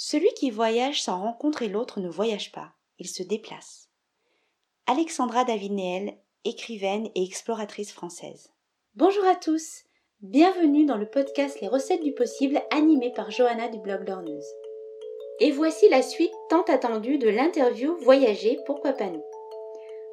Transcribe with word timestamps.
Celui 0.00 0.32
qui 0.34 0.52
voyage 0.52 1.02
sans 1.02 1.20
rencontrer 1.20 1.66
l'autre 1.66 1.98
ne 1.98 2.08
voyage 2.08 2.52
pas, 2.52 2.70
il 3.00 3.08
se 3.08 3.24
déplace. 3.24 3.88
Alexandra 4.86 5.42
David-Néel, 5.42 6.16
écrivaine 6.44 7.08
et 7.16 7.24
exploratrice 7.24 7.92
française. 7.92 8.52
Bonjour 8.94 9.24
à 9.24 9.34
tous, 9.34 9.82
bienvenue 10.20 10.84
dans 10.84 10.98
le 10.98 11.10
podcast 11.10 11.60
Les 11.60 11.66
recettes 11.66 12.04
du 12.04 12.14
possible 12.14 12.62
animé 12.70 13.12
par 13.12 13.32
Johanna 13.32 13.66
du 13.66 13.80
blog 13.80 14.08
Lorneuse. 14.08 14.46
Et 15.40 15.50
voici 15.50 15.88
la 15.88 16.02
suite 16.02 16.32
tant 16.48 16.62
attendue 16.62 17.18
de 17.18 17.28
l'interview 17.28 17.96
Voyager, 17.96 18.56
pourquoi 18.66 18.92
pas 18.92 19.10
nous 19.10 19.24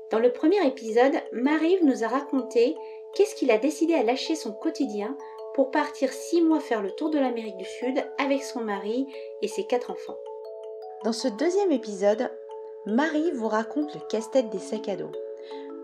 Dans 0.09 0.19
le 0.19 0.33
premier 0.33 0.65
épisode, 0.65 1.21
Marie 1.31 1.77
nous 1.83 2.03
a 2.03 2.07
raconté 2.07 2.75
qu'est-ce 3.13 3.35
qu'il 3.35 3.51
a 3.51 3.59
décidé 3.59 3.93
à 3.93 4.01
lâcher 4.01 4.33
son 4.33 4.51
quotidien 4.51 5.15
pour 5.55 5.71
partir 5.71 6.11
six 6.11 6.41
mois 6.41 6.59
faire 6.59 6.81
le 6.81 6.91
tour 6.91 7.09
de 7.09 7.17
l'Amérique 7.17 7.55
du 7.55 7.63
Sud 7.63 8.03
avec 8.19 8.43
son 8.43 8.59
mari 8.59 9.07
et 9.41 9.47
ses 9.47 9.63
quatre 9.63 9.89
enfants. 9.89 10.17
Dans 11.05 11.13
ce 11.13 11.29
deuxième 11.29 11.71
épisode, 11.71 12.29
Marie 12.85 13.31
vous 13.31 13.47
raconte 13.47 13.93
le 13.95 14.01
casse-tête 14.09 14.49
des 14.49 14.59
sacs 14.59 14.89
à 14.89 14.97
dos. 14.97 15.13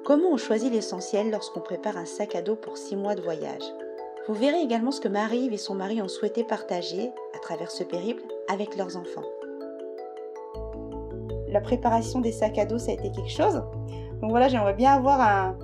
Comment 0.03 0.31
on 0.33 0.37
choisit 0.37 0.73
l'essentiel 0.73 1.31
lorsqu'on 1.31 1.61
prépare 1.61 1.95
un 1.95 2.05
sac 2.05 2.35
à 2.35 2.41
dos 2.41 2.57
pour 2.57 2.75
six 2.75 2.97
mois 2.97 3.15
de 3.15 3.21
voyage? 3.21 3.63
Vous 4.27 4.33
verrez 4.33 4.59
également 4.59 4.91
ce 4.91 4.99
que 4.99 5.07
Marie 5.07 5.47
et 5.49 5.57
son 5.57 5.73
mari 5.73 6.01
ont 6.01 6.09
souhaité 6.09 6.43
partager 6.43 7.09
à 7.33 7.39
travers 7.39 7.71
ce 7.71 7.85
périple 7.85 8.23
avec 8.49 8.75
leurs 8.75 8.97
enfants. 8.97 9.23
La 11.47 11.61
préparation 11.61 12.19
des 12.19 12.33
sacs 12.33 12.57
à 12.57 12.65
dos, 12.65 12.77
ça 12.77 12.91
a 12.91 12.95
été 12.95 13.09
quelque 13.09 13.31
chose? 13.31 13.63
Donc 14.21 14.31
voilà, 14.31 14.49
j'aimerais 14.49 14.73
bien 14.73 14.91
avoir 14.91 15.21
un, 15.21 15.57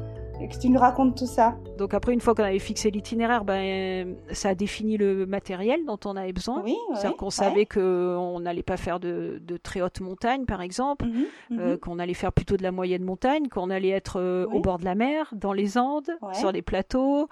que 0.46 0.58
tu 0.60 0.70
nous 0.70 0.80
racontes 0.80 1.18
tout 1.18 1.26
ça. 1.26 1.56
Donc 1.78 1.94
après, 1.94 2.14
une 2.14 2.22
fois 2.22 2.36
qu'on 2.36 2.44
avait 2.44 2.60
fixé 2.60 2.92
l'itinéraire, 2.92 3.44
ben, 3.44 4.16
ça 4.32 4.50
a 4.50 4.56
défini 4.56 4.98
le 4.98 5.26
matériel 5.26 5.84
dont 5.86 6.00
on 6.06 6.16
avait 6.16 6.34
besoin. 6.34 6.62
Oui, 6.64 6.76
C'est-à-dire 6.94 7.18
qu'on 7.18 7.30
savait 7.30 7.66
qu'on 7.66 8.40
n'allait 8.40 8.64
pas 8.64 8.78
faire 8.78 9.00
de, 9.00 9.42
très 9.64 9.82
haute 9.82 10.00
montagne, 10.02 10.46
par 10.46 10.62
exemple, 10.62 11.06
mhm, 11.06 11.26
euh, 11.60 11.72
mhm. 11.72 11.78
qu'on 11.80 12.00
allait 12.00 12.14
faire 12.14 12.32
plutôt 12.32 12.58
de 12.58 12.64
la 12.64 12.72
moyenne 12.72 13.04
montagne, 13.04 13.48
qu'on 13.48 13.70
allait 13.70 13.90
être 13.90 14.20
euh, 14.20 14.46
au 14.52 14.60
bord 14.60 14.78
de 14.78 14.86
la 14.86 14.96
mer, 14.96 15.34
dans 15.34 15.54
les 15.54 15.78
Andes, 15.78 16.12
sur 16.34 16.52
les 16.52 16.62
plateaux, 16.62 17.28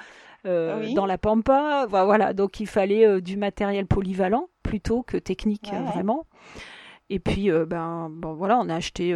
euh, 0.45 0.93
dans 0.93 1.05
la 1.05 1.17
pampa. 1.17 1.85
Voilà, 1.87 2.33
donc 2.33 2.59
il 2.59 2.67
fallait 2.67 3.21
du 3.21 3.37
matériel 3.37 3.85
polyvalent 3.85 4.47
plutôt 4.63 5.03
que 5.03 5.17
technique, 5.17 5.71
vraiment. 5.93 6.25
Et 7.11 7.19
puis, 7.19 7.51
ben, 7.51 8.09
bon, 8.11 8.33
voilà, 8.33 8.57
on 8.59 8.67
a 8.69 8.75
acheté 8.75 9.15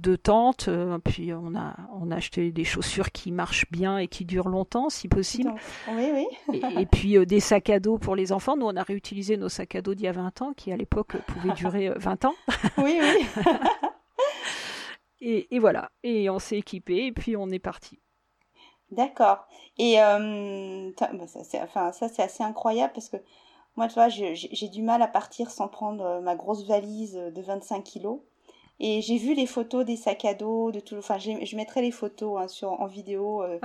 deux 0.00 0.16
tentes, 0.16 0.68
euh, 0.68 0.98
puis 0.98 1.32
on 1.32 1.54
a, 1.54 1.76
on 1.94 2.10
a 2.10 2.16
acheté 2.16 2.50
des 2.50 2.64
chaussures 2.64 3.12
qui 3.12 3.30
marchent 3.30 3.70
bien 3.70 3.98
et 3.98 4.08
qui 4.08 4.24
durent 4.24 4.48
longtemps, 4.48 4.88
si 4.88 5.08
possible. 5.08 5.54
oui, 5.92 6.26
oui. 6.48 6.62
et, 6.78 6.86
puis 6.86 7.16
euh, 7.16 7.26
des 7.26 7.40
sacs 7.40 7.70
à 7.70 7.78
dos 7.78 7.98
pour 7.98 8.16
les 8.16 8.32
enfants. 8.32 8.56
Nous, 8.56 8.66
on 8.66 8.76
a 8.76 8.82
réutilisé 8.82 9.36
nos 9.36 9.48
sacs 9.48 9.74
à 9.74 9.82
dos 9.82 9.94
d'il 9.94 10.06
y 10.06 10.08
a 10.08 10.12
20 10.12 10.42
ans, 10.42 10.52
qui 10.54 10.72
à 10.72 10.76
l'époque 10.76 11.16
pouvaient 11.26 11.54
durer 11.54 11.90
20 11.96 12.24
euh, 12.24 12.28
ans. 12.28 12.34
oui, 12.78 12.98
oui. 13.00 13.44
et, 15.50 15.58
voilà. 15.58 15.90
Et 16.02 16.30
on 16.30 16.38
s'est 16.38 16.58
équipé, 16.58 17.06
et 17.06 17.12
puis 17.12 17.36
on 17.36 17.48
est 17.50 17.58
parti. 17.58 18.00
D'accord. 18.90 19.46
Et 19.78 19.96
bah, 19.96 21.26
ça, 21.26 21.44
c'est, 21.44 21.60
enfin, 21.60 21.92
ça, 21.92 22.08
c'est 22.08 22.22
assez 22.22 22.42
incroyable 22.42 22.92
parce 22.94 23.08
que 23.08 23.18
moi, 23.76 23.86
tu 23.86 23.94
vois, 23.94 24.08
j'ai 24.08 24.68
du 24.68 24.82
mal 24.82 25.00
à 25.00 25.06
partir 25.06 25.50
sans 25.50 25.68
prendre 25.68 26.20
ma 26.22 26.34
grosse 26.34 26.66
valise 26.66 27.14
de 27.14 27.40
25 27.40 27.84
kilos. 27.84 28.20
Et 28.80 29.02
j'ai 29.02 29.18
vu 29.18 29.34
les 29.34 29.46
photos 29.46 29.84
des 29.84 29.96
sacs 29.96 30.24
à 30.24 30.32
dos, 30.32 30.72
de 30.72 30.80
tout. 30.80 30.96
Enfin, 30.96 31.18
je 31.18 31.56
mettrai 31.56 31.82
les 31.82 31.90
photos 31.90 32.40
hein, 32.40 32.48
sur, 32.48 32.72
en 32.80 32.86
vidéo 32.86 33.42
euh, 33.42 33.58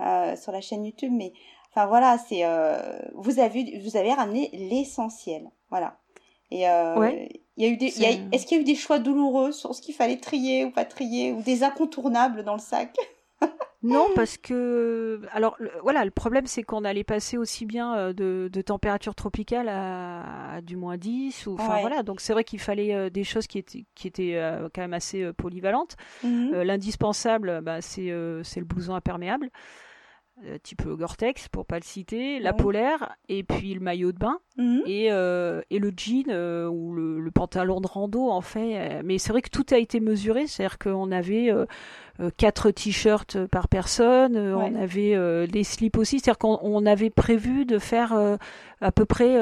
euh, 0.00 0.34
sur 0.34 0.50
la 0.50 0.62
chaîne 0.62 0.84
YouTube. 0.84 1.12
Mais 1.14 1.34
enfin 1.70 1.86
voilà, 1.86 2.16
c'est 2.16 2.44
euh, 2.44 2.98
vous 3.14 3.38
avez 3.38 3.78
vous 3.84 3.98
avez 3.98 4.14
ramené 4.14 4.48
l'essentiel, 4.54 5.50
voilà. 5.68 5.98
Et 6.50 6.64
il 6.64 7.64
y 7.64 7.64
a 7.64 7.68
eu 7.68 7.76
des, 7.76 7.86
est-ce 8.32 8.46
qu'il 8.46 8.56
y 8.56 8.60
a 8.60 8.62
eu 8.62 8.64
des 8.64 8.74
choix 8.74 8.98
douloureux 8.98 9.52
sur 9.52 9.74
ce 9.74 9.80
qu'il 9.80 9.94
fallait 9.94 10.18
trier 10.18 10.64
ou 10.64 10.70
pas 10.70 10.84
trier 10.84 11.32
ou 11.32 11.42
des 11.42 11.62
incontournables 11.64 12.42
dans 12.42 12.54
le 12.54 12.60
sac? 12.60 12.96
Non, 13.82 14.08
parce 14.14 14.38
que 14.38 15.20
alors 15.32 15.56
voilà, 15.82 16.04
le 16.04 16.10
problème 16.10 16.46
c'est 16.46 16.62
qu'on 16.62 16.84
allait 16.84 17.04
passer 17.04 17.36
aussi 17.36 17.66
bien 17.66 17.96
euh, 17.96 18.12
de, 18.12 18.48
de 18.52 18.62
température 18.62 19.14
tropicale 19.14 19.68
à, 19.68 20.60
du 20.62 20.76
moins 20.76 20.96
10 20.96 21.46
ou 21.46 21.54
enfin 21.54 21.80
voilà, 21.80 22.02
donc 22.02 22.20
c'est 22.20 22.32
vrai 22.32 22.44
qu'il 22.44 22.60
fallait 22.60 22.94
euh, 22.94 23.10
des 23.10 23.24
choses 23.24 23.46
qui 23.46 23.58
étaient 23.58 23.84
qui 23.94 24.06
étaient 24.06 24.36
euh, 24.36 24.68
quand 24.74 24.82
même 24.82 24.94
assez 24.94 25.32
polyvalentes. 25.32 25.96
Mhm. 26.22 26.62
L'indispensable, 26.62 27.60
bah, 27.62 27.80
c'est 27.80 28.12
c'est 28.44 28.60
le 28.60 28.66
blouson 28.66 28.94
imperméable. 28.94 29.50
Euh, 30.46 30.56
type 30.60 30.88
Gore-Tex 30.88 31.48
pour 31.48 31.66
pas 31.66 31.76
le 31.76 31.84
citer, 31.84 32.40
la 32.40 32.52
polaire 32.54 33.16
et 33.28 33.44
puis 33.44 33.74
le 33.74 33.80
maillot 33.80 34.12
de 34.12 34.18
bain 34.18 34.38
mhm. 34.56 34.82
et, 34.86 35.12
euh, 35.12 35.60
et 35.70 35.78
le 35.78 35.92
jean 35.94 36.30
euh, 36.30 36.66
ou 36.66 36.94
le, 36.94 37.30
pantalon 37.30 37.80
de 37.80 37.86
rando 37.86 38.28
en 38.28 38.40
fait. 38.40 39.02
Mais 39.04 39.18
c'est 39.18 39.30
vrai 39.30 39.42
que 39.42 39.50
tout 39.50 39.66
a 39.70 39.78
été 39.78 40.00
mesuré, 40.00 40.46
c'est-à-dire 40.46 40.78
qu'on 40.78 41.12
avait 41.12 41.52
quatre 42.38 42.70
t-shirts 42.70 43.46
par 43.46 43.68
personne, 43.68 44.36
on 44.36 44.74
avait 44.74 45.46
des 45.48 45.64
slips 45.64 45.96
aussi, 45.96 46.18
c'est-à-dire 46.18 46.38
qu'on 46.38 46.86
avait 46.86 47.10
prévu 47.10 47.64
de 47.64 47.78
faire 47.78 48.12
à 48.80 48.92
peu 48.92 49.04
près 49.04 49.38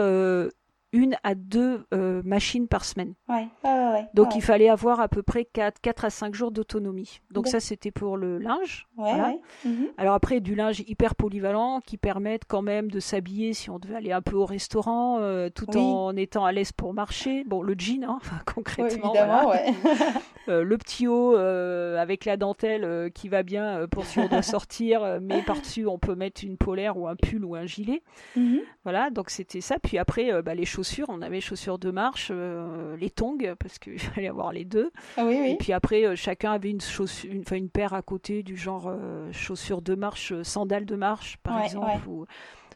une 0.92 1.16
à 1.22 1.34
deux 1.34 1.84
euh, 1.94 2.20
machines 2.24 2.66
par 2.66 2.84
semaine. 2.84 3.14
Ouais. 3.28 3.46
ouais, 3.64 4.06
Donc 4.14 4.34
il 4.34 4.42
fallait 4.42 4.68
avoir 4.68 5.00
à 5.00 5.08
peu 5.08 5.22
près 5.22 5.44
4, 5.44 5.80
4 5.80 6.04
à 6.04 6.10
5 6.10 6.34
jours 6.34 6.50
d'autonomie. 6.50 7.20
Donc 7.30 7.46
ça 7.46 7.60
c'était 7.60 7.90
pour 7.90 8.16
le 8.16 8.38
linge. 8.38 8.88
Mhm. 8.98 9.88
Alors 9.96 10.14
après 10.14 10.40
du 10.40 10.54
linge 10.54 10.80
hyper 10.86 11.14
polyvalent 11.14 11.80
qui 11.80 11.96
permettent 11.96 12.44
quand 12.46 12.62
même 12.62 12.90
de 12.90 13.00
s'habiller 13.00 13.54
si 13.54 13.70
on 13.70 13.78
devait 13.78 13.96
aller 13.96 14.12
un 14.12 14.20
peu 14.20 14.36
au 14.36 14.44
restaurant 14.46 15.18
euh, 15.20 15.48
tout 15.48 15.76
en 15.76 16.16
étant 16.16 16.44
à 16.44 16.52
l'aise 16.52 16.72
pour 16.72 16.92
marcher. 16.92 17.44
Bon 17.44 17.62
le 17.62 17.74
jean 17.78 18.04
hein, 18.04 18.18
concrètement. 18.54 19.14
euh, 20.48 20.64
le 20.64 20.78
petit 20.78 21.06
haut 21.06 21.36
avec 21.36 22.24
la 22.24 22.36
dentelle 22.36 23.10
qui 23.12 23.28
va 23.28 23.42
bien 23.42 23.86
pour 23.88 24.04
si 24.04 24.18
on 24.18 24.28
doit 24.28 24.42
sortir, 24.42 25.20
mais 25.22 25.42
par-dessus 25.42 25.86
on 25.86 25.98
peut 25.98 26.14
mettre 26.14 26.44
une 26.44 26.56
polaire 26.56 26.96
ou 26.96 27.06
un 27.06 27.14
pull 27.14 27.44
ou 27.44 27.54
un 27.54 27.66
gilet. 27.66 28.02
Mhm. 28.36 28.60
Voilà 28.82 29.10
donc 29.10 29.30
c'était 29.30 29.60
ça. 29.60 29.76
Puis 29.78 29.96
après 29.96 30.42
bah, 30.42 30.54
les 30.54 30.64
choses 30.64 30.79
on 31.08 31.22
avait 31.22 31.40
chaussures 31.40 31.78
de 31.78 31.90
marche, 31.90 32.28
euh, 32.30 32.96
les 32.96 33.10
tongs, 33.10 33.38
parce 33.58 33.78
qu'il 33.78 33.98
fallait 33.98 34.28
avoir 34.28 34.52
les 34.52 34.64
deux. 34.64 34.90
Ah 35.16 35.24
oui, 35.26 35.36
Et 35.50 35.56
puis 35.56 35.72
après, 35.72 36.06
euh, 36.06 36.16
chacun 36.16 36.52
avait 36.52 36.70
une, 36.70 36.80
chaussure, 36.80 37.30
une, 37.32 37.44
une 37.52 37.68
paire 37.68 37.94
à 37.94 38.02
côté 38.02 38.42
du 38.42 38.56
genre 38.56 38.86
euh, 38.88 39.30
chaussures 39.32 39.82
de 39.82 39.94
marche, 39.94 40.32
sandales 40.42 40.86
de 40.86 40.96
marche, 40.96 41.38
par 41.42 41.62
exemple, 41.62 42.08
ou 42.08 42.26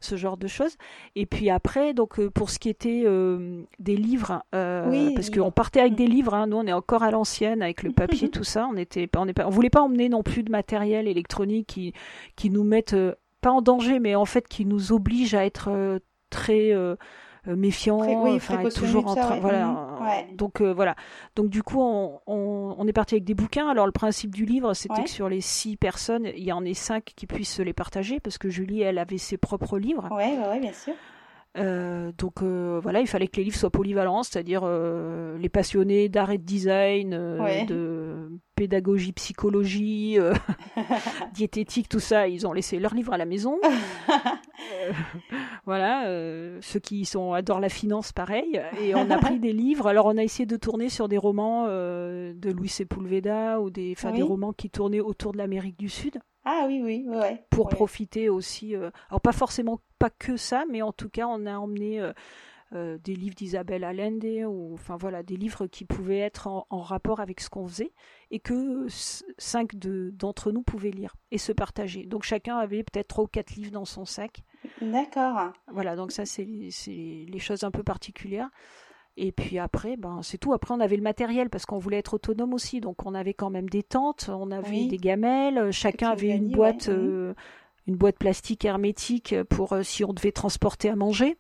ce 0.01 0.17
genre 0.17 0.37
de 0.37 0.47
choses. 0.47 0.77
Et 1.17 1.25
puis 1.25 1.49
après, 1.49 1.95
donc 1.95 2.21
pour 2.29 2.51
ce 2.51 2.59
qui 2.59 2.69
était 2.69 3.05
des 3.79 3.97
livres, 3.97 4.43
parce 4.51 5.31
qu'on 5.31 5.51
partait 5.51 5.81
avec 5.81 5.95
des 5.95 6.07
livres, 6.07 6.35
hein, 6.35 6.47
nous 6.47 6.59
on 6.59 6.67
est 6.67 6.75
encore 6.75 7.03
à 7.03 7.11
l'ancienne 7.11 7.63
avec 7.63 7.83
le 7.83 7.91
papier, 7.91 8.29
tout 8.31 8.45
ça. 8.45 8.69
On 8.71 8.77
était, 8.77 9.09
on, 9.17 9.27
est 9.29 9.41
on 9.43 9.49
voulait 9.49 9.71
pas 9.71 9.81
emmener 9.81 10.11
non 10.11 10.23
plus 10.23 10.43
de 10.43 10.51
matériel 10.51 11.09
électronique 11.09 11.69
qui, 11.69 11.95
qui 12.37 12.51
nous 12.51 12.65
mette 12.65 12.95
pas 13.41 13.51
en 13.51 13.63
danger, 13.63 13.99
mais 13.99 14.15
en 14.15 14.27
fait 14.27 14.47
qui 14.47 14.67
nous 14.67 14.93
oblige 14.93 15.35
à 15.35 15.47
être 15.47 16.01
très 16.35 16.73
euh, 16.73 16.97
méfiant, 17.47 18.01
enfin 18.35 18.63
toujours 18.71 19.07
en 19.07 19.15
train, 19.15 19.39
voilà. 19.41 19.67
Mmh, 19.67 20.37
donc 20.37 20.61
euh, 20.61 20.73
voilà. 20.73 20.95
Donc 21.37 21.49
du 21.49 21.63
coup, 21.63 21.81
on, 21.81 22.21
on, 22.27 22.87
est 22.87 22.93
parti 22.93 23.15
avec 23.15 23.25
des 23.25 23.35
bouquins. 23.35 23.69
Alors 23.69 23.87
le 23.87 23.93
principe 23.93 24.35
du 24.35 24.45
livre, 24.45 24.75
c'était 24.75 25.05
que 25.05 25.11
sur 25.11 25.29
les 25.29 25.41
six 25.41 25.77
personnes, 25.77 26.27
il 26.37 26.45
y 26.45 26.53
en 26.53 26.65
ait 26.65 26.75
cinq 26.75 27.13
qui 27.17 27.27
puissent 27.27 27.55
se 27.55 27.63
les 27.63 27.73
partager, 27.73 28.21
parce 28.21 28.39
que 28.39 28.49
Julie, 28.49 28.83
elle 28.83 28.99
avait 28.99 29.19
ses 29.19 29.37
propres 29.37 29.79
livres. 29.79 30.09
Ouais, 30.11 30.39
ouais, 30.39 30.61
bien 30.61 30.73
sûr. 30.73 30.95
Euh, 31.57 32.11
donc 32.19 32.43
euh, 32.43 32.81
voilà, 32.83 33.01
il 33.01 33.07
fallait 33.07 33.29
que 33.29 33.37
les 33.37 33.45
livres 33.45 33.57
soient 33.57 33.71
polyvalents, 33.71 34.23
c'est-à-dire 34.25 34.63
euh, 34.65 35.39
les 35.39 35.49
passionnés 35.49 36.09
d'art 36.09 36.31
et 36.31 36.39
de 36.39 36.43
design, 36.43 37.11
de 37.11 38.31
pédagogie, 38.55 39.13
psychologie, 39.13 40.19
diététique, 41.35 41.89
tout 41.89 42.01
ça, 42.01 42.29
ils 42.29 42.47
ont 42.47 42.53
laissé 42.53 42.79
leurs 42.79 42.95
livres 42.95 43.13
à 43.13 43.19
la 43.19 43.25
maison. 43.25 43.59
voilà, 45.67 46.05
ceux 46.61 46.81
qui 46.81 47.05
sont 47.05 47.33
adorent 47.33 47.61
la 47.61 47.69
finance, 47.69 48.13
pareil. 48.13 48.61
Et 48.81 48.95
on 48.95 49.11
a 49.11 49.19
pris 49.19 49.39
des 49.39 49.53
livres. 49.53 49.87
Alors 49.87 50.07
on 50.07 50.17
a 50.17 50.23
essayé 50.23 50.47
de 50.47 50.57
tourner 50.57 50.89
sur 50.89 51.09
des 51.09 51.19
romans 51.19 51.67
de 51.67 52.51
Louis 52.51 52.69
Sepulveda 52.69 53.61
ou 53.61 53.71
des, 53.71 53.95
des 54.15 54.23
romans 54.23 54.53
qui 54.53 54.71
tournaient 54.71 55.01
autour 55.01 55.33
de 55.33 55.39
l'Amérique 55.39 55.79
du 55.79 55.89
Sud. 55.89 56.19
Ah 56.45 56.65
oui, 56.67 56.83
oui, 56.85 57.07
ouais. 57.09 57.43
Pour 57.51 57.69
profiter 57.69 58.29
aussi. 58.29 58.77
Euh, 58.77 58.91
alors 59.09 59.21
pas 59.21 59.33
forcément 59.33 59.81
pas 59.99 60.11
que 60.11 60.37
ça, 60.37 60.65
mais 60.71 60.83
en 60.83 60.93
tout 60.93 61.09
cas, 61.09 61.27
on 61.27 61.47
a 61.47 61.57
emmené 61.57 62.01
euh, 62.75 62.99
des 62.99 63.15
livres 63.15 63.35
d'Isabelle 63.35 63.85
Allende 63.85 64.25
ou 64.47 64.75
enfin 64.75 64.97
voilà 64.97 65.23
des 65.23 65.37
livres 65.37 65.67
qui 65.67 65.85
pouvaient 65.85 66.19
être 66.19 66.47
en, 66.47 66.81
rapport 66.81 67.21
avec 67.21 67.41
ce 67.41 67.49
qu'on 67.49 67.67
faisait 67.67 67.93
et 68.31 68.41
que 68.41 68.87
cinq 69.39 69.77
d'entre 69.77 70.53
nous 70.53 70.63
pouvaient 70.63 70.91
lire 70.91 71.15
et 71.31 71.39
se 71.39 71.53
partager. 71.53 72.05
Donc 72.07 72.25
chacun 72.25 72.57
avait 72.57 72.83
peut-être 72.83 73.09
trois 73.09 73.25
ou 73.25 73.29
quatre 73.29 73.55
livres 73.55 73.71
dans 73.71 73.85
son 73.85 74.05
sac. 74.05 74.43
D'accord. 74.81 75.53
Voilà, 75.73 75.97
donc 75.97 76.13
ça 76.13 76.27
c'est 76.27 76.45
les 76.45 77.39
choses 77.39 77.65
un 77.65 77.71
peu 77.71 77.83
particulières. 77.83 78.51
Et 79.17 79.31
puis 79.31 79.59
après, 79.59 79.97
ben 79.97 80.21
c'est 80.23 80.39
tout. 80.39 80.53
Après, 80.53 80.75
on 80.75 80.81
avait 80.81 80.97
le 80.97 81.03
matériel 81.03 81.49
parce 81.49 81.67
qu'on 81.67 81.79
voulait 81.79 81.99
être 81.99 82.15
autonome 82.15 82.53
aussi. 82.53 82.81
Donc, 82.81 83.07
on 83.07 83.15
avait 83.15 83.35
quand 83.35 83.51
même 83.51 83.69
des 83.69 83.85
tentes, 83.85 84.29
on 84.29 84.51
avait 84.51 84.87
des 84.87 84.97
gamelles. 84.97 85.71
Chacun 85.71 86.11
avait 86.11 86.31
une 86.31 86.51
boîte, 86.51 86.89
euh, 86.89 87.33
une 87.87 87.95
boîte 87.95 88.19
plastique 88.19 88.65
hermétique 88.65 89.41
pour 89.45 89.73
euh, 89.73 89.83
si 89.85 90.05
on 90.05 90.13
devait 90.13 90.33
transporter 90.33 90.89
à 90.89 90.97
manger. 90.97 91.37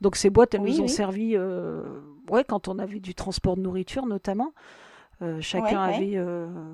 Donc 0.00 0.16
ces 0.16 0.30
boîtes, 0.30 0.54
elles 0.54 0.62
nous 0.62 0.80
ont 0.80 0.88
servi, 0.88 1.36
ouais, 1.36 2.44
quand 2.44 2.68
on 2.68 2.78
avait 2.78 3.00
du 3.00 3.14
transport 3.14 3.56
de 3.56 3.62
nourriture 3.62 4.06
notamment. 4.06 4.52
chacun 5.40 5.82
avait, 5.82 6.18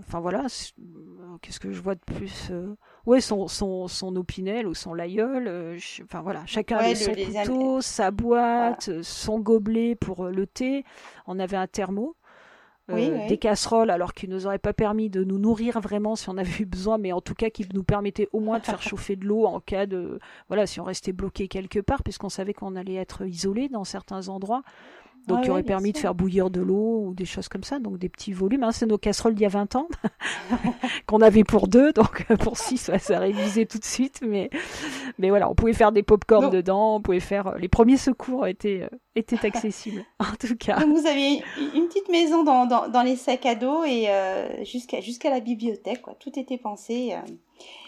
enfin 0.01 0.21
voilà, 0.21 0.47
qu'est-ce 1.43 1.61
que 1.61 1.73
je 1.73 1.81
vois 1.81 1.95
de 1.95 2.01
plus 2.01 2.51
Ouais, 3.07 3.21
son, 3.21 3.49
son, 3.49 3.89
son 3.89 4.15
opinel 4.17 4.67
ou 4.67 4.75
son 4.75 4.93
laïeul. 4.93 5.77
Enfin 6.05 6.21
voilà, 6.21 6.43
chacun 6.47 6.79
avait 6.79 6.95
son 6.95 7.13
couteau, 7.15 7.81
sa 7.81 8.11
boîte, 8.11 9.03
son 9.03 9.41
gobelet 9.41 9.95
pour 9.95 10.25
le 10.27 10.47
thé. 10.47 10.85
On 11.27 11.39
avait 11.39 11.57
un 11.57 11.67
thermo. 11.67 12.15
Euh, 12.93 13.29
des 13.29 13.39
casseroles, 13.39 13.91
alors 13.91 14.15
qui 14.15 14.29
nous 14.29 14.47
auraient 14.47 14.59
pas 14.59 14.73
permis 14.73 15.11
de 15.11 15.25
nous 15.25 15.39
nourrir 15.39 15.81
vraiment 15.81 16.17
si 16.17 16.29
on 16.29 16.37
avait 16.37 16.63
eu 16.63 16.67
besoin, 16.67 16.99
mais 16.99 17.13
en 17.13 17.21
tout 17.21 17.35
cas 17.35 17.51
qui 17.51 17.67
nous 17.73 17.85
permettaient 17.85 18.29
au 18.33 18.41
moins 18.41 18.59
de 18.59 18.65
faire 18.65 18.83
chauffer 18.83 19.17
de 19.17 19.25
l'eau 19.25 19.47
en 19.47 19.61
cas 19.61 19.87
de, 19.87 20.19
voilà, 20.49 20.67
si 20.67 20.81
on 20.81 20.85
restait 20.85 21.13
bloqué 21.13 21.49
quelque 21.49 21.81
part, 21.81 22.03
puisqu'on 22.03 22.29
savait 22.29 22.55
qu'on 22.55 22.77
allait 22.77 22.95
être 22.95 23.27
isolé 23.27 23.69
dans 23.69 23.85
certains 23.85 24.29
endroits. 24.29 24.63
Donc, 25.27 25.45
qui 25.45 25.51
aurait 25.51 25.63
permis 25.63 25.93
de 25.93 25.99
faire 25.99 26.15
bouillir 26.15 26.51
de 26.51 26.61
l'eau 26.61 27.05
ou 27.07 27.15
des 27.15 27.25
choses 27.25 27.49
comme 27.49 27.63
ça. 27.63 27.79
Donc, 27.79 27.99
des 27.99 28.09
petits 28.09 28.33
volumes. 28.33 28.65
Hein. 28.65 28.73
C'est 28.73 28.87
nos 28.87 28.99
casseroles 28.99 29.35
d'il 29.35 29.43
y 29.43 29.47
a 29.47 29.51
20 29.51 29.77
ans 29.77 29.89
qu'on 31.07 31.21
avait 31.21 31.45
pour 31.45 31.69
deux. 31.69 31.93
Donc, 31.93 32.25
pour 32.41 32.57
six, 32.57 32.79
ça, 32.79 32.99
ça 32.99 33.19
révisait 33.19 33.67
tout 33.67 33.79
de 33.79 33.85
suite. 33.85 34.21
Mais, 34.27 34.51
mais 35.19 35.31
voilà, 35.31 35.51
on 35.51 35.55
pouvait 35.55 35.73
faire 35.73 35.93
des 35.93 36.03
pop-corn 36.03 36.51
dedans. 36.51 36.97
On 36.97 37.01
pouvait 37.01 37.21
faire. 37.21 37.57
Les 37.59 37.69
premiers 37.69 37.97
secours 37.97 38.47
étaient, 38.47 38.83
euh, 38.83 38.97
étaient 39.15 39.45
accessibles, 39.47 40.05
en 40.19 40.37
tout 40.39 40.57
cas. 40.57 40.79
Donc, 40.81 40.97
vous 40.97 41.07
aviez 41.07 41.43
une 41.75 41.87
petite 41.87 42.09
maison 42.09 42.43
dans, 42.43 42.67
dans, 42.67 42.89
dans 42.89 43.03
les 43.03 43.17
sacs 43.17 43.47
à 43.47 43.55
dos 43.55 43.85
et 43.85 44.07
euh, 44.09 44.65
jusqu'à 44.65 45.01
jusqu'à 45.01 45.31
la 45.31 45.41
bibliothèque. 45.41 46.03
Quoi. 46.03 46.15
Tout 46.19 46.39
était 46.39 46.59
pensé. 46.59 47.13
Euh, 47.13 47.31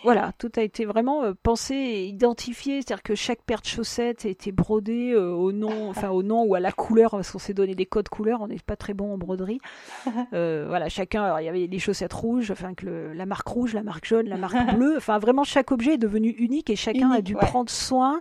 voilà, 0.02 0.32
tout 0.38 0.50
a 0.56 0.62
été 0.62 0.84
vraiment 0.84 1.22
euh, 1.22 1.32
pensé 1.40 1.74
et 1.74 2.06
identifié, 2.06 2.82
c'est-à-dire 2.82 3.02
que 3.02 3.14
chaque 3.14 3.42
paire 3.42 3.60
de 3.60 3.66
chaussettes 3.66 4.24
a 4.26 4.28
été 4.28 4.50
brodée 4.50 5.12
euh, 5.12 5.30
au 5.30 5.52
nom, 5.52 5.88
enfin 5.90 6.10
au 6.10 6.22
nom 6.22 6.44
ou 6.44 6.54
à 6.54 6.60
la 6.60 6.72
couleur, 6.72 7.12
parce 7.12 7.30
qu'on 7.30 7.38
s'est 7.38 7.54
donné 7.54 7.74
des 7.74 7.86
codes 7.86 8.08
couleurs, 8.08 8.40
on 8.40 8.48
n'est 8.48 8.58
pas 8.58 8.76
très 8.76 8.94
bon 8.94 9.14
en 9.14 9.18
broderie. 9.18 9.60
Euh, 10.34 10.64
voilà, 10.66 10.88
chacun, 10.88 11.24
alors, 11.24 11.40
il 11.40 11.44
y 11.44 11.48
avait 11.48 11.66
les 11.66 11.78
chaussettes 11.78 12.12
rouges, 12.12 12.50
enfin 12.50 12.74
que 12.74 13.12
la 13.14 13.26
marque 13.26 13.46
rouge, 13.46 13.74
la 13.74 13.82
marque 13.82 14.06
jaune, 14.06 14.28
la 14.28 14.36
marque 14.36 14.56
bleue, 14.76 14.96
enfin 14.96 15.18
vraiment 15.18 15.44
chaque 15.44 15.72
objet 15.72 15.94
est 15.94 15.98
devenu 15.98 16.30
unique 16.30 16.70
et 16.70 16.76
chacun 16.76 17.10
a 17.10 17.20
dû 17.20 17.34
prendre 17.34 17.70
soin 17.70 18.20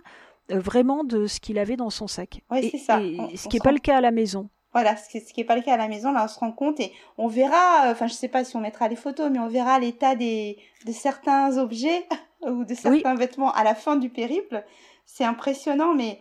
vraiment 0.50 1.04
de 1.04 1.26
ce 1.26 1.40
qu'il 1.40 1.58
avait 1.58 1.76
dans 1.76 1.90
son 1.90 2.06
sac. 2.06 2.42
Oui, 2.50 2.68
c'est 2.70 2.78
ça. 2.78 2.98
ce 2.98 3.48
qui 3.48 3.56
n'est 3.56 3.60
pas 3.60 3.72
le 3.72 3.78
cas 3.78 3.96
à 3.96 4.00
la 4.00 4.10
maison. 4.10 4.50
Voilà, 4.72 4.96
ce 4.96 5.08
qui 5.08 5.22
n'est 5.36 5.44
pas 5.44 5.56
le 5.56 5.62
cas 5.62 5.74
à 5.74 5.76
la 5.76 5.88
maison, 5.88 6.12
là 6.12 6.24
on 6.24 6.28
se 6.28 6.38
rend 6.38 6.52
compte 6.52 6.80
et 6.80 6.92
on 7.18 7.28
verra, 7.28 7.90
enfin 7.90 8.06
je 8.06 8.14
sais 8.14 8.28
pas 8.28 8.42
si 8.42 8.56
on 8.56 8.60
mettra 8.60 8.88
les 8.88 8.96
photos, 8.96 9.30
mais 9.30 9.38
on 9.38 9.48
verra 9.48 9.78
l'état 9.78 10.14
des 10.14 10.58
de 10.86 10.92
certains 10.92 11.58
objets 11.58 12.06
ou 12.42 12.64
de 12.64 12.74
certains 12.74 13.14
vêtements 13.14 13.52
à 13.52 13.64
la 13.64 13.74
fin 13.74 13.96
du 13.96 14.08
périple. 14.08 14.64
C'est 15.04 15.24
impressionnant, 15.24 15.94
mais 15.94 16.20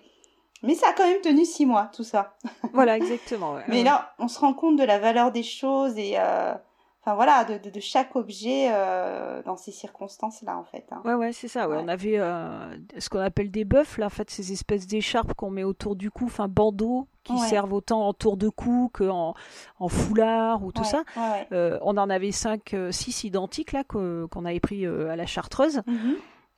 mais 0.64 0.76
ça 0.76 0.90
a 0.90 0.94
quand 0.94 1.08
même 1.08 1.22
tenu 1.22 1.46
six 1.46 1.66
mois 1.66 1.90
tout 1.96 2.04
ça. 2.04 2.36
Voilà, 2.74 2.98
exactement. 2.98 3.58
mais 3.68 3.84
là, 3.84 4.14
on 4.20 4.28
se 4.28 4.40
rend 4.40 4.54
compte 4.54 4.76
de 4.76 4.84
la 4.84 5.00
valeur 5.00 5.32
des 5.32 5.44
choses 5.44 5.98
et 5.98 6.16
euh, 6.18 6.54
enfin 7.02 7.16
voilà, 7.16 7.44
de, 7.46 7.70
de, 7.70 7.80
chaque 7.80 8.16
objet 8.16 8.70
euh, 8.72 9.42
dans 9.44 9.58
ces 9.58 9.72
circonstances-là, 9.72 10.58
en 10.58 10.64
fait. 10.64 10.86
Hein. 10.92 11.02
Ouais, 11.04 11.16
ouais, 11.16 11.34
c'est 11.34 11.48
ça. 11.48 11.68
Ouais. 11.68 11.78
On 11.80 11.88
avait 11.88 12.20
euh, 12.20 12.76
ce 12.98 13.10
qu'on 13.10 13.20
appelle 13.20 13.50
des 13.50 13.66
bœufs, 13.66 13.98
là, 13.98 14.06
en 14.06 14.10
fait, 14.10 14.30
ces 14.30 14.52
espèces 14.52 14.88
d'écharpes 14.88 15.34
qu'on 15.34 15.50
met 15.50 15.64
autour 15.64 15.96
du 15.96 16.12
cou, 16.12 16.26
enfin 16.26 16.48
bandeaux 16.48 17.08
qui 17.24 17.38
servent 17.38 17.74
autant 17.74 18.08
en 18.08 18.14
tour 18.14 18.36
de 18.36 18.50
cou 18.50 18.90
qu'en 18.92 19.36
en 19.80 19.88
foulard 19.90 20.64
ou 20.64 20.72
tout 20.72 20.84
ça. 20.84 21.04
Euh, 21.52 21.78
on 21.84 21.96
en 21.98 22.10
avait 22.10 22.32
cinq, 22.32 22.76
six 22.90 23.26
identiques 23.26 23.74
là 23.74 23.84
qu'on 23.84 24.46
avait 24.46 24.60
pris 24.60 24.88
à 24.88 25.16
la 25.16 25.26
chartreuse. 25.28 25.82
Mmh 25.86 26.14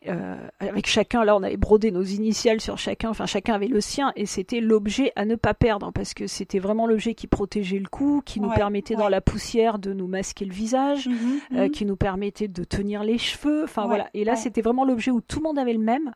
euh, 0.07 0.35
avec 0.59 0.87
chacun, 0.87 1.23
là 1.23 1.35
on 1.35 1.43
avait 1.43 1.57
brodé 1.57 1.91
nos 1.91 2.03
initiales 2.03 2.61
sur 2.61 2.77
chacun, 2.77 3.09
enfin 3.09 3.25
chacun 3.25 3.53
avait 3.53 3.67
le 3.67 3.81
sien 3.81 4.11
et 4.15 4.25
c'était 4.25 4.59
l'objet 4.59 5.11
à 5.15 5.25
ne 5.25 5.35
pas 5.35 5.53
perdre 5.53 5.91
parce 5.91 6.13
que 6.13 6.27
c'était 6.27 6.59
vraiment 6.59 6.87
l'objet 6.87 7.13
qui 7.13 7.27
protégeait 7.27 7.79
le 7.79 7.87
cou, 7.87 8.21
qui 8.25 8.39
nous 8.39 8.49
permettait 8.49 8.95
dans 8.95 9.09
la 9.09 9.21
poussière 9.21 9.79
de 9.79 9.93
nous 9.93 10.07
masquer 10.07 10.45
le 10.45 10.53
visage, 10.53 11.07
mhm, 11.07 11.15
euh, 11.53 11.63
mhm. 11.63 11.71
qui 11.71 11.85
nous 11.85 11.95
permettait 11.95 12.47
de 12.47 12.63
tenir 12.63 13.03
les 13.03 13.17
cheveux, 13.17 13.63
enfin 13.63 13.87
voilà. 13.87 14.09
Et 14.13 14.23
là 14.23 14.35
c'était 14.35 14.61
vraiment 14.61 14.85
l'objet 14.85 15.11
où 15.11 15.21
tout 15.21 15.39
le 15.39 15.43
monde 15.43 15.59
avait 15.59 15.73
le 15.73 15.79
même 15.79 16.11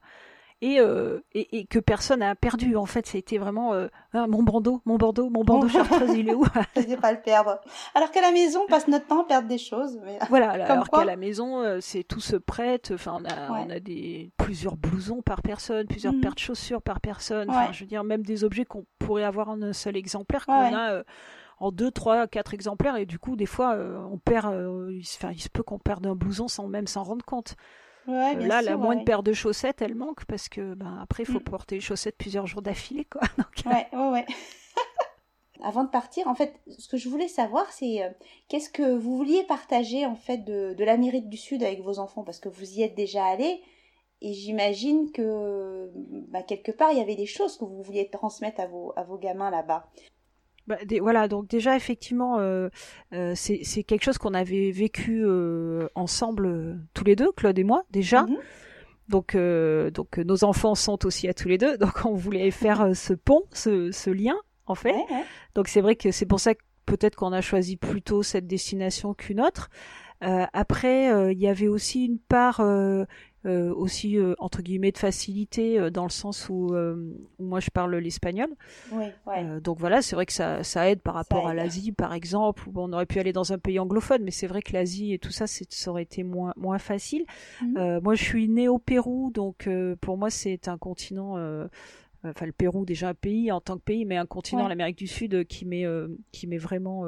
euh, 0.64 1.20
et, 1.34 1.60
et, 1.60 1.66
que 1.68 1.78
personne 1.78 2.22
n'a 2.22 2.36
perdu. 2.36 2.76
En 2.76 2.88
fait, 2.88 3.06
c'était 3.06 3.38
vraiment 3.38 3.74
euh, 3.74 3.88
ah, 4.14 4.26
mon 4.26 4.42
bandeau, 4.42 4.82
mon 4.86 4.98
bandeau, 4.98 5.30
mon 5.30 5.44
bandeau 5.44 5.68
chartreuse, 5.68 6.16
il 6.16 6.30
est 6.30 6.34
où? 6.34 6.46
Je 6.76 6.88
ne 6.88 6.96
pas 6.96 7.12
le 7.12 7.22
perdre. 7.22 7.60
Alors 7.94 8.10
qu'à 8.10 8.22
la 8.22 8.32
maison, 8.32 8.62
on 8.64 8.68
passe 8.68 8.88
notre 8.88 9.06
temps 9.06 9.22
à 9.22 9.26
perdre 9.26 9.48
des 9.48 9.60
choses. 9.60 10.00
Mais... 10.04 10.18
Voilà, 10.30 10.52
alors 10.72 10.90
qu'à 10.90 11.06
la 11.06 11.16
maison, 11.16 11.62
euh, 11.62 11.78
c'est 11.80 12.04
tout 12.04 12.20
se 12.20 12.36
prête. 12.36 12.92
Enfin, 12.94 13.20
on 13.22 13.26
a, 13.26 13.66
on 13.66 13.70
a 13.70 13.80
des 13.80 14.32
plusieurs 14.38 14.78
blousons 14.78 15.22
par 15.22 15.44
personne, 15.44 15.86
plusieurs 15.86 16.14
mmh. 16.14 16.22
paires 16.22 16.36
de 16.36 16.40
chaussures 16.40 16.82
par 16.82 17.02
personne. 17.02 17.50
Enfin, 17.52 17.72
je 17.72 17.82
veux 17.82 17.88
dire, 17.88 18.04
même 18.04 18.24
des 18.24 18.44
objets 18.44 18.66
qu'on 18.66 18.86
pourrait 18.98 19.24
avoir 19.24 19.50
en 19.50 19.62
un 19.62 19.74
seul 19.74 19.96
exemplaire 19.96 20.46
qu'on 20.46 20.76
a 20.76 21.04
en 21.60 21.72
deux, 21.72 21.92
trois, 21.92 22.28
quatre 22.28 22.54
exemplaires 22.54 22.98
et 22.98 23.08
du 23.08 23.18
coup 23.18 23.36
des 23.36 23.48
fois 23.48 23.76
on 24.12 24.20
perd, 24.20 24.56
il, 24.92 25.04
se, 25.04 25.18
il 25.32 25.42
se 25.42 25.50
peut 25.50 25.64
qu'on 25.64 25.80
perde 25.80 26.06
un 26.06 26.14
blouson 26.14 26.48
sans 26.48 26.68
même 26.68 26.86
s'en 26.86 27.04
rendre 27.04 27.26
compte. 27.26 27.56
Euh, 28.08 28.34
là, 28.36 28.62
la 28.62 28.78
moindre 28.78 29.04
paire 29.04 29.24
de 29.24 29.34
chaussettes, 29.34 29.82
elle 29.82 29.96
manque 29.96 30.26
parce 30.26 30.50
que 30.50 30.74
ben, 30.74 31.00
après, 31.02 31.24
il 31.24 31.26
faut 31.26 31.40
mm. 31.40 31.44
porter 31.44 31.76
les 31.76 31.82
chaussettes 31.82 32.18
plusieurs 32.18 32.48
jours 32.48 32.62
d'affilée. 32.62 33.06
Quoi. 33.06 33.22
Euh, 33.66 33.70
ouais, 33.70 33.88
ouais, 33.92 34.12
ouais. 34.12 34.26
Avant 35.64 35.84
de 35.84 35.90
partir, 35.90 36.28
en 36.28 36.36
fait, 36.36 36.54
ce 36.78 36.88
que 36.88 36.98
je 36.98 37.10
voulais 37.10 37.28
savoir, 37.28 37.70
c'est 37.72 38.04
euh, 38.04 38.10
qu'est-ce 38.48 38.70
que 38.70 38.96
vous 38.96 39.18
vouliez 39.18 39.44
partager 39.44 40.06
en 40.06 40.16
fait 40.16 40.38
de, 40.38 40.74
de 40.74 40.84
l'Amérique 40.86 41.28
du 41.28 41.38
Sud 41.38 41.64
avec 41.64 41.82
vos 41.82 42.00
enfants? 42.00 42.24
Parce 42.24 42.40
que 42.40 42.48
vous 42.48 42.74
y 42.74 42.84
êtes 42.84 42.96
déjà 42.96 43.26
allés 43.26 43.62
et 44.22 44.34
j'imagine 44.34 45.12
que 45.12 45.92
bah, 46.30 46.44
quelque 46.44 46.72
part 46.72 46.92
il 46.92 46.98
y 46.98 47.02
avait 47.02 47.16
des 47.16 47.26
choses 47.26 47.58
que 47.58 47.66
vous 47.66 47.82
vouliez 47.82 48.10
transmettre 48.10 48.62
à 48.62 48.68
vos, 48.68 48.94
à 48.96 49.04
vos 49.04 49.18
gamins 49.18 49.52
là-bas. 49.52 49.90
Bah, 50.68 50.76
voilà, 51.00 51.30
donc 51.30 51.48
déjà 51.48 51.78
effectivement, 51.78 52.40
euh, 52.40 52.68
euh, 53.14 53.34
c'est 53.36 53.84
quelque 53.84 54.04
chose 54.04 54.18
qu'on 54.18 54.34
avait 54.34 54.72
vécu 54.72 55.24
euh, 55.26 55.88
ensemble 55.96 56.80
tous 56.94 57.06
les 57.06 57.16
deux, 57.16 57.32
Claude 57.32 57.58
et 57.58 57.64
moi 57.64 57.84
déjà. 57.90 58.24
Mhm. 58.24 58.38
Donc, 59.08 59.38
donc 59.38 60.18
nos 60.18 60.44
enfants 60.44 60.76
sont 60.76 61.06
aussi 61.06 61.30
à 61.30 61.34
tous 61.34 61.48
les 61.48 61.58
deux, 61.58 61.78
donc 61.80 62.04
on 62.04 62.14
voulait 62.14 62.52
faire 62.52 62.94
ce 62.94 63.14
pont, 63.14 63.44
ce, 63.54 63.92
ce 63.92 64.10
lien 64.10 64.36
en 64.66 64.76
fait. 64.76 64.96
Donc 65.56 65.70
c'est 65.70 65.80
vrai 65.80 65.96
que 65.96 66.12
c'est 66.12 66.26
pour 66.26 66.42
ça 66.42 66.54
que 66.54 66.62
peut-être 66.86 67.16
qu'on 67.16 67.32
a 67.32 67.40
choisi 67.40 67.78
plutôt 67.78 68.22
cette 68.22 68.48
destination 68.48 69.14
qu'une 69.14 69.40
autre. 69.40 69.70
après, 70.20 71.32
il 71.32 71.40
y 71.40 71.48
avait 71.48 71.70
aussi 71.70 72.06
une 72.06 72.20
part 72.20 72.60
euh, 72.60 73.06
aussi 73.48 74.18
euh, 74.18 74.34
entre 74.40 74.62
guillemets 74.62 74.92
de 74.92 74.98
facilité 74.98 75.80
euh, 75.80 75.90
dans 75.90 76.04
le 76.04 76.10
sens 76.10 76.50
où, 76.50 76.74
moi 77.40 77.60
je 77.60 77.70
parle 77.70 77.96
l'espagnol. 77.96 78.50
Oui, 78.92 79.06
donc 79.64 79.80
voilà, 79.80 80.02
c'est 80.02 80.16
vrai 80.16 80.26
que 80.26 80.34
ça, 80.34 80.64
ça 80.64 80.90
aide 80.90 81.02
par 81.02 81.14
rapport 81.14 81.48
à 81.48 81.54
l'Asie 81.54 81.92
par 81.92 82.14
exemple. 82.14 82.64
Où 82.68 82.72
on 82.76 82.92
aurait 82.94 83.06
pu 83.06 83.20
aller 83.20 83.34
dans 83.34 83.54
un 83.54 83.58
pays 83.58 83.80
anglophone, 83.80 84.24
mais 84.24 84.32
c'est 84.32 84.48
vrai 84.48 84.62
que 84.62 84.74
l'Asie 84.74 85.14
et 85.14 85.20
tout 85.20 85.32
ça, 85.32 85.46
ça 85.48 85.92
aurait 85.92 86.04
été 86.04 86.24
moins 86.24 86.54
moins 86.58 86.80
facile. 86.80 87.26
Mhm. 87.62 88.02
moi, 88.04 88.16
je 88.16 88.24
suis 88.24 88.48
née 88.50 88.68
au 88.68 88.80
Pérou, 88.80 89.32
donc 89.34 89.70
pour 90.02 90.18
moi 90.18 90.30
c'est 90.30 90.68
un 90.68 90.78
continent 90.78 91.38
enfin 92.24 92.46
le 92.46 92.52
Pérou 92.52 92.86
déjà 92.86 93.10
un 93.10 93.14
pays 93.14 93.52
en 93.52 93.62
tant 93.62 93.78
que 93.78 93.84
pays 93.84 94.06
mais 94.06 94.18
un 94.18 94.26
continent 94.26 94.68
l'Amérique 94.68 94.98
du 94.98 95.08
Sud 95.08 95.46
qui 95.46 95.66
m'est 95.66 95.86
qui 96.32 96.48
m'est 96.48 96.58
vraiment 96.58 97.06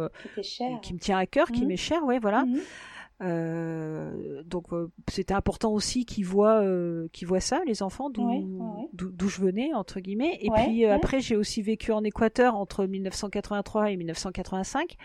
qui, 0.82 0.94
me 0.94 1.00
tient 1.00 1.18
à 1.18 1.26
cœur 1.26 1.52
qui 1.52 1.62
mhm. 1.62 1.68
m'est 1.68 1.78
cher 1.78 2.04
ouais 2.06 2.20
voilà 2.20 2.46
mhm. 2.46 2.60
Euh, 3.22 4.44
donc 4.46 4.72
euh, 4.72 4.90
c'était 5.10 5.34
important 5.34 5.74
aussi 5.74 6.06
qu'ils 6.06 6.26
voient 6.26 6.62
euh, 6.62 7.10
qu'ils 7.12 7.28
voient 7.28 7.42
ça 7.42 7.60
les 7.66 7.84
enfants 7.84 8.10
d'où 8.10 9.28
je 9.28 9.42
venais 9.42 9.74
entre 9.74 10.00
guillemets. 10.00 10.38
Et 10.42 10.50
puis 10.50 10.86
après 10.86 11.20
j'ai 11.20 11.36
aussi 11.36 11.62
vécu 11.62 11.92
en 11.92 12.04
Équateur 12.04 12.56
entre 12.56 12.86
1983 12.86 13.92
et 13.92 13.98
1985 13.98 14.96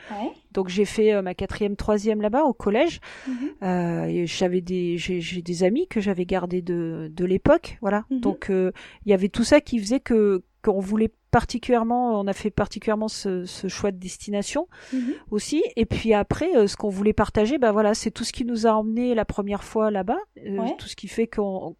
donc 0.52 0.68
j'ai 0.68 0.84
fait 0.84 1.20
ma 1.22 1.34
quatrième 1.34 1.76
troisième 1.76 2.20
là-bas 2.20 2.44
au 2.44 2.52
collège. 2.52 3.00
Mhm. 3.26 4.26
j'avais 4.26 4.60
des 4.60 4.96
j'ai 4.96 5.42
des 5.42 5.64
amis 5.64 5.88
que 5.88 6.00
j'avais 6.00 6.26
gardés 6.26 6.62
de 6.62 7.10
de 7.12 7.24
l'époque 7.24 7.78
voilà. 7.80 8.04
Mhm. 8.10 8.20
donc 8.20 8.46
il 8.50 9.10
y 9.10 9.12
avait 9.12 9.28
tout 9.28 9.44
ça 9.44 9.60
qui 9.60 9.78
faisait 9.78 10.00
que 10.00 10.42
qu'on 10.64 10.80
voulait 10.80 11.12
particulièrement, 11.30 12.20
on 12.20 12.26
a 12.26 12.32
fait 12.32 12.50
particulièrement 12.50 13.08
ce, 13.08 13.44
choix 13.68 13.90
de 13.90 13.98
destination 13.98 14.68
mhm. 14.92 15.14
aussi. 15.30 15.62
Et 15.76 15.84
puis 15.84 16.14
après, 16.14 16.56
euh, 16.56 16.66
ce 16.66 16.76
qu'on 16.76 16.88
voulait 16.88 17.12
partager, 17.12 17.58
bah 17.58 17.72
voilà, 17.72 17.94
c'est 17.94 18.10
tout 18.10 18.24
ce 18.24 18.32
qui 18.32 18.44
nous 18.44 18.66
a 18.66 18.70
emmené 18.70 19.14
la 19.14 19.24
première 19.24 19.64
fois 19.64 19.90
là-bas, 19.90 20.18
euh, 20.38 20.68
tout 20.78 20.86
ce 20.86 20.96
qui 20.96 21.08
fait 21.08 21.26
qu'on 21.26 21.76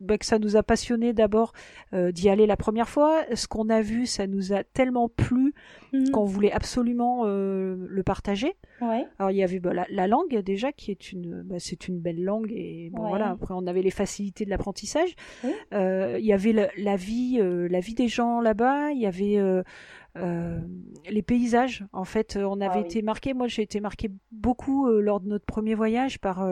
bah, 0.00 0.16
que 0.16 0.24
ça 0.24 0.38
nous 0.38 0.56
a 0.56 0.62
passionné 0.62 1.12
d'abord 1.12 1.52
euh, 1.92 2.12
d'y 2.12 2.28
aller 2.28 2.46
la 2.46 2.56
première 2.56 2.88
fois. 2.88 3.24
Ce 3.34 3.48
qu'on 3.48 3.68
a 3.68 3.80
vu, 3.80 4.06
ça 4.06 4.28
nous 4.28 4.52
a 4.52 4.62
tellement 4.62 5.08
plu 5.08 5.54
mhm. 5.92 6.10
qu'on 6.10 6.24
voulait 6.24 6.52
absolument 6.52 7.22
euh, 7.24 7.76
le 7.88 8.02
partager. 8.04 8.54
Alors 8.80 9.32
il 9.32 9.36
y 9.36 9.42
avait 9.42 9.58
bah, 9.58 9.72
la, 9.88 10.06
langue 10.06 10.38
déjà 10.38 10.70
qui 10.70 10.92
est 10.92 11.12
une, 11.12 11.42
bah, 11.42 11.56
c'est 11.58 11.88
une 11.88 11.98
belle 11.98 12.22
langue 12.22 12.52
et 12.52 12.90
bon 12.92 13.08
voilà. 13.08 13.30
Après 13.30 13.54
on 13.56 13.66
avait 13.66 13.82
les 13.82 13.90
facilités 13.90 14.44
de 14.44 14.50
l'apprentissage. 14.50 15.14
Euh, 15.74 16.16
il 16.20 16.24
y 16.24 16.32
avait 16.32 16.70
la, 16.76 16.96
vie, 16.96 17.40
la 17.42 17.80
vie 17.80 17.94
des 17.94 18.08
gens 18.08 18.40
là-bas. 18.40 18.92
Il 18.92 19.00
y 19.00 19.06
avait 19.06 19.38
les 20.14 21.22
paysages. 21.22 21.84
En 21.92 22.04
fait, 22.04 22.36
on 22.36 22.60
avait 22.60 22.80
ah 22.80 22.86
été 22.86 23.02
marqué. 23.02 23.34
Moi, 23.34 23.48
j'ai 23.48 23.62
été 23.62 23.80
marqué 23.80 24.10
beaucoup 24.30 24.88
lors 24.88 25.20
de 25.20 25.28
notre 25.28 25.44
premier 25.44 25.74
voyage 25.74 26.20
par 26.20 26.48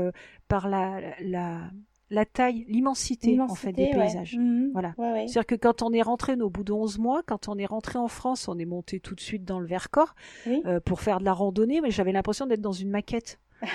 par 0.48 0.68
la, 0.68 1.00
la 1.20 1.70
la 2.10 2.24
taille, 2.24 2.64
l'immensité 2.68 3.40
en 3.40 3.54
fait 3.54 3.72
des 3.72 3.90
paysages. 3.90 4.36
Mhm. 4.36 4.70
Voilà. 4.72 4.94
C'est-à-dire 4.96 5.46
que 5.46 5.54
quand 5.54 5.82
on 5.82 5.92
est 5.92 6.02
rentré 6.02 6.34
au 6.34 6.50
bout 6.50 6.64
de 6.64 6.72
11 6.72 6.98
mois, 6.98 7.22
quand 7.24 7.48
on 7.48 7.58
est 7.58 7.66
rentré 7.66 7.98
en 7.98 8.08
France, 8.08 8.48
on 8.48 8.58
est 8.58 8.64
monté 8.64 9.00
tout 9.00 9.14
de 9.14 9.20
suite 9.20 9.44
dans 9.44 9.58
le 9.58 9.66
Vercors 9.66 10.14
euh, 10.46 10.80
pour 10.80 11.00
faire 11.00 11.18
de 11.20 11.24
la 11.24 11.32
randonnée, 11.32 11.80
mais 11.80 11.90
j'avais 11.90 12.12
l'impression 12.12 12.46
d'être 12.46 12.60
dans 12.60 12.72
une 12.72 12.90
maquette. 12.90 13.40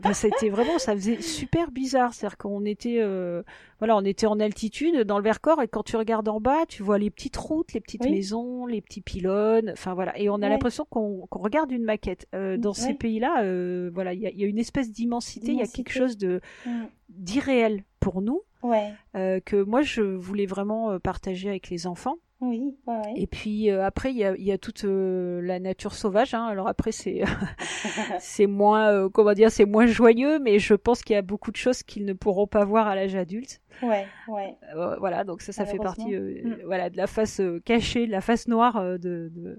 Ben, 0.00 0.12
c'était 0.12 0.48
vraiment, 0.48 0.78
ça 0.78 0.94
faisait 0.94 1.20
super 1.20 1.70
bizarre. 1.72 2.14
C'est-à-dire 2.14 2.38
qu'on 2.38 2.64
était, 2.64 2.98
euh, 3.00 3.42
voilà, 3.78 3.96
on 3.96 4.04
était 4.04 4.26
en 4.26 4.38
altitude 4.38 5.00
dans 5.02 5.18
le 5.18 5.24
Vercors 5.24 5.60
et 5.60 5.66
quand 5.66 5.82
tu 5.82 5.96
regardes 5.96 6.28
en 6.28 6.40
bas, 6.40 6.66
tu 6.68 6.82
vois 6.82 6.98
les 6.98 7.10
petites 7.10 7.36
routes, 7.36 7.72
les 7.72 7.80
petites 7.80 8.04
maisons, 8.04 8.66
les 8.66 8.80
petits 8.80 9.00
pylônes. 9.00 9.70
Enfin 9.70 9.94
voilà, 9.94 10.16
et 10.18 10.30
on 10.30 10.36
a 10.36 10.48
l'impression 10.48 10.86
qu'on 10.88 11.26
regarde 11.32 11.72
une 11.72 11.82
maquette. 11.82 12.28
Euh, 12.34 12.56
dans 12.56 12.72
ces 12.72 12.94
pays-là, 12.94 13.42
euh, 13.42 13.90
voilà, 13.92 14.12
il 14.14 14.20
y 14.20 14.44
a, 14.44 14.46
une 14.46 14.58
espèce 14.58 14.92
d'immensité, 14.92 15.52
il 15.52 15.58
y 15.58 15.62
a 15.62 15.66
quelque 15.66 15.92
chose 15.92 16.16
de 16.16 16.40
mm. 16.64 16.84
d'irréel 17.08 17.82
pour 17.98 18.22
nous, 18.22 18.42
que 18.62 19.62
moi 19.62 19.82
je 19.82 20.02
voulais 20.02 20.46
vraiment 20.46 20.98
partager 21.00 21.48
avec 21.48 21.70
les 21.70 21.86
enfants. 21.86 22.18
Oui, 22.40 22.76
Et 23.16 23.26
puis 23.26 23.68
euh, 23.68 23.84
après, 23.84 24.12
il 24.12 24.16
y 24.16 24.24
a, 24.24 24.36
y 24.36 24.52
a, 24.52 24.58
toute 24.58 24.84
euh, 24.84 25.40
la 25.42 25.58
nature 25.58 25.94
sauvage. 25.94 26.34
Hein. 26.34 26.46
Alors 26.46 26.68
après, 26.68 26.92
c'est 26.92 27.22
c'est 28.20 28.46
moins, 28.46 28.92
euh, 28.92 29.08
comment 29.08 29.32
dire, 29.32 29.50
c'est 29.50 29.64
moins 29.64 29.86
joyeux, 29.86 30.38
mais 30.38 30.60
je 30.60 30.74
pense 30.74 31.02
qu'il 31.02 31.14
y 31.14 31.16
a 31.16 31.22
beaucoup 31.22 31.50
de 31.50 31.56
choses 31.56 31.82
qu'ils 31.82 32.04
ne 32.04 32.12
pourront 32.12 32.46
pas 32.46 32.64
voir 32.64 32.86
à 32.86 32.94
l'âge 32.94 33.16
adulte. 33.16 33.60
Ouais, 33.82 34.06
ouais. 34.28 34.56
voilà, 34.98 35.24
donc 35.24 35.42
ça, 35.42 35.52
ça 35.52 35.66
fait 35.66 35.78
partie, 35.78 36.16
mm. 36.16 36.62
voilà, 36.64 36.90
de 36.90 36.96
la 36.96 37.08
face 37.08 37.40
cachée, 37.64 38.06
de 38.06 38.12
la 38.12 38.20
face 38.20 38.46
noire 38.46 38.82
de, 38.82 39.32
de, 39.32 39.58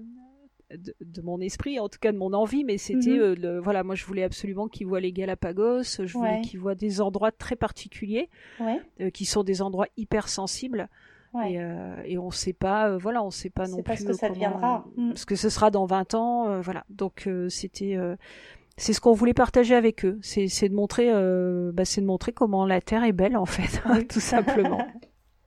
de, 1.00 1.20
mon 1.22 1.40
esprit, 1.40 1.78
en 1.80 1.88
tout 1.88 1.98
cas 1.98 2.12
de 2.12 2.18
mon 2.18 2.32
envie, 2.32 2.64
mais 2.64 2.78
c'était, 2.78 3.16
mm-hmm. 3.16 3.40
le, 3.40 3.58
voilà, 3.60 3.82
moi 3.82 3.94
je 3.94 4.04
voulais 4.06 4.22
absolument 4.22 4.68
qu'ils 4.68 4.86
voient 4.86 5.00
les 5.00 5.12
Galapagos, 5.12 5.82
je 5.82 6.12
voulais 6.12 6.40
qu'ils 6.42 6.60
voient 6.60 6.74
des 6.74 7.02
endroits 7.02 7.32
très 7.32 7.56
particuliers, 7.56 8.30
qui 9.12 9.26
sont 9.26 9.42
des 9.42 9.60
endroits 9.60 9.88
hyper 9.98 10.28
sensibles. 10.28 10.88
Et, 11.46 11.60
euh, 11.60 11.94
et, 12.04 12.18
on 12.18 12.30
sait 12.32 12.52
pas, 12.52 12.88
euh, 12.88 12.98
voilà, 12.98 13.22
on 13.22 13.30
sait 13.30 13.50
pas 13.50 13.68
non 13.68 13.82
plus 13.82 13.98
ce 13.98 14.04
que 14.04 14.12
ça 14.12 14.28
deviendra. 14.28 14.84
Mm. 14.96 15.12
Ce 15.14 15.24
que 15.24 15.36
ce 15.36 15.48
sera 15.48 15.70
dans 15.70 15.86
20 15.86 16.14
ans, 16.14 16.48
euh, 16.48 16.60
voilà. 16.60 16.84
Donc 16.90 17.28
c'était, 17.48 17.96
c'est 18.76 18.92
ce 18.92 19.00
qu'on 19.00 19.12
voulait 19.12 19.34
partager 19.34 19.76
avec 19.76 20.04
eux. 20.04 20.18
C'est, 20.22 20.68
de 20.68 20.74
montrer, 20.74 21.08
bah, 21.72 21.84
c'est 21.84 22.00
de 22.00 22.06
montrer 22.06 22.32
comment 22.32 22.66
la 22.66 22.80
Terre 22.80 23.04
est 23.04 23.12
belle 23.12 23.36
en 23.36 23.46
fait, 23.46 23.80
tout 24.08 24.20
simplement. 24.20 24.84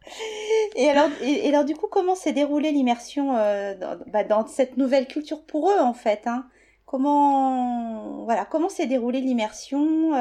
et 0.76 0.90
alors, 0.90 1.10
et, 1.22 1.50
alors 1.50 1.66
du 1.66 1.76
coup, 1.76 1.88
comment 1.92 2.16
s'est 2.16 2.34
déroulée 2.34 2.72
l'immersion 2.72 3.34
dans, 3.34 4.00
bah, 4.08 4.24
dans, 4.24 4.48
cette 4.48 4.78
nouvelle 4.78 5.08
culture 5.08 5.44
pour 5.46 5.70
eux 5.70 5.80
en 5.80 5.94
fait 5.94 6.22
hein? 6.28 6.46
Comment, 6.86 8.24
voilà, 8.24 8.46
comment 8.46 8.70
s'est 8.70 8.86
déroulée 8.86 9.20
l'immersion 9.20 10.12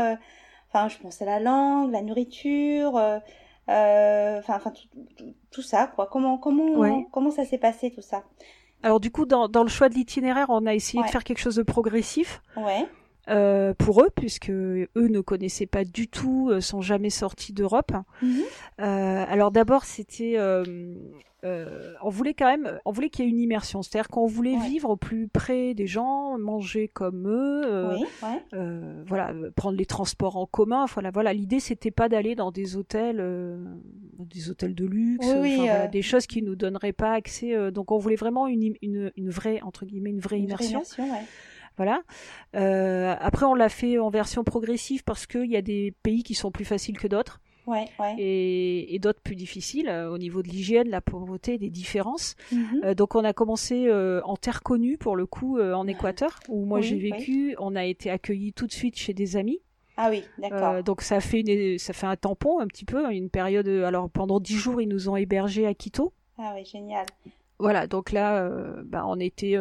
Enfin, 0.69 0.89
je 0.89 0.97
pense 0.99 1.21
à 1.21 1.27
la 1.27 1.39
langue, 1.39 1.93
la 1.93 2.01
nourriture. 2.01 2.99
Euh, 3.69 4.39
enfin, 4.39 4.57
enfin 4.57 4.73
tout, 5.51 5.63
ça, 5.63 5.87
quoi. 5.87 6.09
Comment, 6.11 6.39
comment, 6.39 7.05
comment 7.05 7.31
ça 7.31 7.45
s'est 7.45 7.59
passé 7.59 7.91
tout 7.91 8.03
ça? 8.03 8.25
Alors 8.83 8.99
du 8.99 9.11
coup, 9.11 9.27
dans, 9.27 9.49
dans 9.49 9.63
le 9.63 9.69
choix 9.69 9.89
de 9.89 9.95
l'itinéraire, 9.95 10.47
on 10.49 10.67
a 10.67 10.75
essayé 10.75 11.03
de 11.03 11.09
faire 11.09 11.25
quelque 11.25 11.39
chose 11.39 11.57
de 11.57 11.63
progressif. 11.63 12.43
Ouais. 12.57 12.87
Euh, 13.29 13.73
pour 13.75 14.03
eux, 14.03 14.11
puisque 14.15 14.51
eux 14.51 14.89
ne 14.97 15.21
connaissaient 15.21 15.67
pas 15.67 15.85
du 15.85 16.09
tout, 16.09 16.49
euh, 16.51 16.61
sont 16.61 16.81
jamais 16.81 17.11
sortis 17.11 17.53
d'Europe. 17.53 17.93
Mhm. 18.21 18.43
Euh, 18.81 19.25
alors 19.29 19.53
d'abord, 19.53 19.85
c'était, 19.85 20.37
euh, 21.45 21.67
euh, 21.67 21.95
on 22.03 22.09
voulait 22.09 22.35
quand 22.35 22.47
même, 22.47 22.79
on 22.85 22.93
voulait 22.93 23.11
qu'il 23.11 23.25
y 23.25 23.29
ait 23.29 23.31
une 23.31 23.41
immersion, 23.41 23.83
c'est-à-dire 23.83 24.09
qu'on 24.09 24.27
voulait 24.27 24.57
vivre 24.57 24.91
au 24.91 24.97
plus 24.97 25.29
près 25.29 25.75
des 25.75 25.87
gens, 25.87 26.39
manger 26.39 26.89
comme 26.89 27.29
eux, 27.29 27.97
voilà, 29.07 29.35
prendre 29.57 29.77
les 29.77 29.87
transports 29.87 30.37
en 30.37 30.47
commun. 30.47 30.87
Voilà, 30.93 31.11
voilà. 31.11 31.33
L'idée, 31.33 31.61
c'était 31.61 31.91
pas 31.91 32.09
d'aller 32.09 32.35
dans 32.35 32.51
des 32.51 32.77
hôtels, 32.77 33.25
des 34.19 34.51
hôtels 34.51 34.75
de 34.75 34.87
luxe, 34.87 35.27
des 35.91 36.03
choses 36.03 36.27
qui 36.27 36.43
nous 36.43 36.57
donneraient 36.57 36.93
pas 36.93 37.13
accès. 37.13 37.71
donc, 37.73 37.91
on 37.93 37.99
voulait 37.99 38.17
vraiment 38.17 38.47
une, 38.47 38.75
une, 38.83 39.13
une 39.17 39.31
vraie 39.31 39.61
entre 39.63 39.85
guillemets 39.85 40.11
une 40.11 40.21
vraie 40.21 40.41
immersion. 40.41 40.83
Voilà. 41.77 42.03
Euh, 42.55 43.15
après, 43.19 43.47
on 43.47 43.55
l'a 43.55 43.69
fait 43.69 43.99
en 43.99 44.11
version 44.11 44.45
progressive 44.45 45.05
parce 45.05 45.27
qu'il 45.27 45.51
y 45.51 45.57
a 45.57 45.63
des 45.63 45.95
pays 46.03 46.23
qui 46.23 46.35
sont 46.35 46.51
plus 46.51 46.65
faciles 46.65 46.99
que 46.99 47.07
d'autres. 47.07 47.41
Ouais, 47.67 47.87
ouais. 48.01 48.15
Et, 48.19 48.95
et 48.95 48.99
d'autres 48.99 49.21
plus 49.21 49.37
difficiles 49.37 49.89
euh, 49.89 50.11
au 50.11 50.19
niveau 50.19 50.43
de 50.43 50.49
l'hygiène, 50.49 50.89
la 50.89 51.01
pauvreté, 51.01 51.59
des 51.59 51.71
différences. 51.71 52.35
Mhm. 52.51 52.81
Euh, 52.85 52.95
donc 52.95 53.15
on 53.15 53.25
a 53.25 53.33
commencé 53.33 53.87
euh, 53.87 54.21
en 54.25 54.37
terre 54.37 54.63
connue 54.63 54.99
pour 54.99 55.17
le 55.17 55.27
coup 55.27 55.61
en 55.61 55.87
Équateur 55.87 56.41
où 56.49 56.65
moi 56.65 56.81
j'ai 56.81 56.99
vécu. 56.99 57.55
On 57.59 57.77
a 57.77 57.85
été 57.85 58.11
accueillis 58.11 58.53
tout 58.53 58.67
de 58.67 58.73
suite 58.73 58.97
chez 58.97 59.15
des 59.15 59.37
amis. 59.37 59.61
Ah 59.97 60.09
oui, 60.11 60.25
d'accord. 60.39 60.83
donc 60.83 61.03
ça 61.03 61.21
fait 61.21 61.41
une, 61.41 61.79
ça 61.79 61.93
fait 61.93 62.07
un 62.07 62.17
tampon 62.17 62.61
un 62.61 62.67
petit 62.67 62.85
peu, 62.85 63.13
une 63.13 63.29
période. 63.29 63.69
Alors 63.69 64.09
pendant 64.11 64.41
dix 64.41 64.57
jours 64.57 64.81
ils 64.81 64.89
nous 64.89 65.09
ont 65.09 65.17
hébergés 65.17 65.67
à 65.67 65.75
Quito. 65.75 66.13
Ah 66.39 66.53
oui, 66.57 66.65
génial. 66.65 67.07
Voilà, 67.59 67.87
donc 67.87 68.11
là, 68.11 68.51
bah, 68.85 69.05
on 69.07 69.21
était 69.21 69.57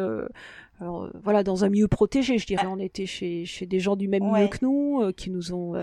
alors, 0.82 1.04
euh, 1.04 1.10
voilà, 1.22 1.44
dans 1.44 1.64
un 1.64 1.68
milieu 1.68 1.86
protégé, 1.86 2.38
je 2.38 2.46
dirais. 2.46 2.66
On 2.66 2.80
était 2.80 3.06
chez, 3.06 3.44
chez 3.44 3.66
des 3.66 3.78
gens 3.78 3.94
du 3.94 4.08
même 4.08 4.24
milieu 4.24 4.48
que 4.48 4.58
nous, 4.62 5.00
euh, 5.00 5.12
qui 5.12 5.30
nous 5.30 5.54
ont 5.54 5.76
euh, 5.76 5.82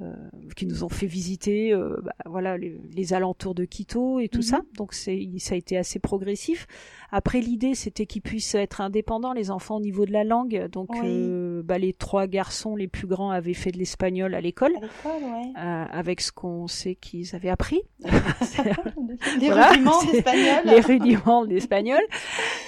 qui 0.56 0.66
nous 0.66 0.84
ont 0.84 0.90
fait 0.90 1.06
visiter, 1.06 1.74
bah, 2.02 2.12
voilà, 2.26 2.58
les, 2.58 3.14
alentours 3.14 3.54
de 3.54 3.64
Quito 3.64 4.20
et 4.20 4.28
tout 4.28 4.42
ça. 4.42 4.58
Mhm. 4.58 4.64
Donc 4.76 4.92
c'est, 4.92 5.28
ça 5.38 5.54
a 5.54 5.56
été 5.56 5.78
assez 5.78 5.98
progressif. 5.98 6.66
Après, 7.10 7.40
l'idée, 7.40 7.74
c'était 7.74 8.06
qu'ils 8.06 8.22
puissent 8.22 8.54
être 8.54 8.80
indépendants, 8.80 9.32
les 9.32 9.50
enfants, 9.50 9.76
au 9.76 9.80
niveau 9.80 10.04
de 10.04 10.12
la 10.12 10.24
langue. 10.24 10.68
Donc, 10.70 10.90
bah, 11.64 11.78
les 11.78 11.92
trois 11.94 12.26
garçons 12.26 12.76
les 12.76 12.88
plus 12.88 13.06
grands 13.06 13.30
avaient 13.30 13.54
fait 13.54 13.70
de 13.70 13.78
l'espagnol 13.78 14.34
à 14.34 14.42
l'école, 14.42 14.74
avec 15.54 16.20
ce 16.20 16.32
qu'on 16.32 16.66
sait 16.66 16.96
qu'ils 16.96 17.34
avaient 17.34 17.48
appris. 17.48 17.80
les 19.40 19.50
rudiments 19.50 20.02
d'espagnol. 20.12 20.60
les 20.64 20.80
rudiments 20.80 21.46
d'espagnol. 21.46 22.02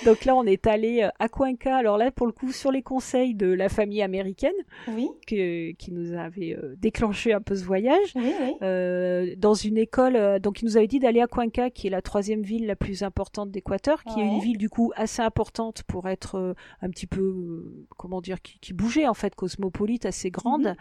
Donc 0.07 0.25
là, 0.25 0.35
on 0.35 0.45
est 0.45 0.67
allé 0.67 1.09
à 1.19 1.29
Cuenca 1.29 1.66
alors 1.75 1.99
là, 1.99 2.11
pour 2.11 2.27
le 2.27 2.33
coup, 2.33 2.53
sur 2.53 2.71
les 2.71 2.83
conseils 2.83 3.35
de 3.35 3.47
la 3.47 3.69
famille 3.69 4.03
américaine, 4.03 4.55
oui. 4.89 5.09
qui 5.27 5.93
nous 5.93 6.13
avait 6.13 6.55
euh, 6.55 6.75
déclenché 6.79 7.33
un 7.33 7.41
peu 7.41 7.55
ce 7.55 7.65
voyage, 7.65 8.13
oui, 8.15 8.33
euh, 8.63 9.35
dans 9.37 9.55
une 9.55 9.79
école, 9.79 10.17
euh, 10.17 10.39
donc 10.39 10.63
il 10.63 10.67
nous 10.67 10.77
avait 10.77 10.87
dit 10.87 10.99
d'aller 10.99 11.21
à 11.21 11.27
Cuenca, 11.27 11.71
qui 11.71 11.87
est 11.87 11.91
la 11.91 12.03
troisième 12.03 12.43
ville 12.43 12.67
la 12.67 12.77
plus 12.77 13.03
importante 13.03 13.51
d'Équateur, 13.51 14.05
qui 14.05 14.21
est 14.21 14.25
une 14.25 14.41
ville 14.41 14.59
du 14.59 14.69
coup 14.69 14.93
assez 14.97 15.23
importante 15.23 15.83
pour 15.85 16.09
être 16.09 16.55
un 16.83 16.91
petit 16.91 17.07
peu, 17.07 17.87
comment 17.97 18.21
dire, 18.21 18.41
qui, 18.43 18.73
bougeait 18.73 19.07
en 19.07 19.15
fait, 19.15 19.35
cosmopolite, 19.35 20.07
assez 20.07 20.31
grande. 20.31 20.67
Mhm. 20.69 20.77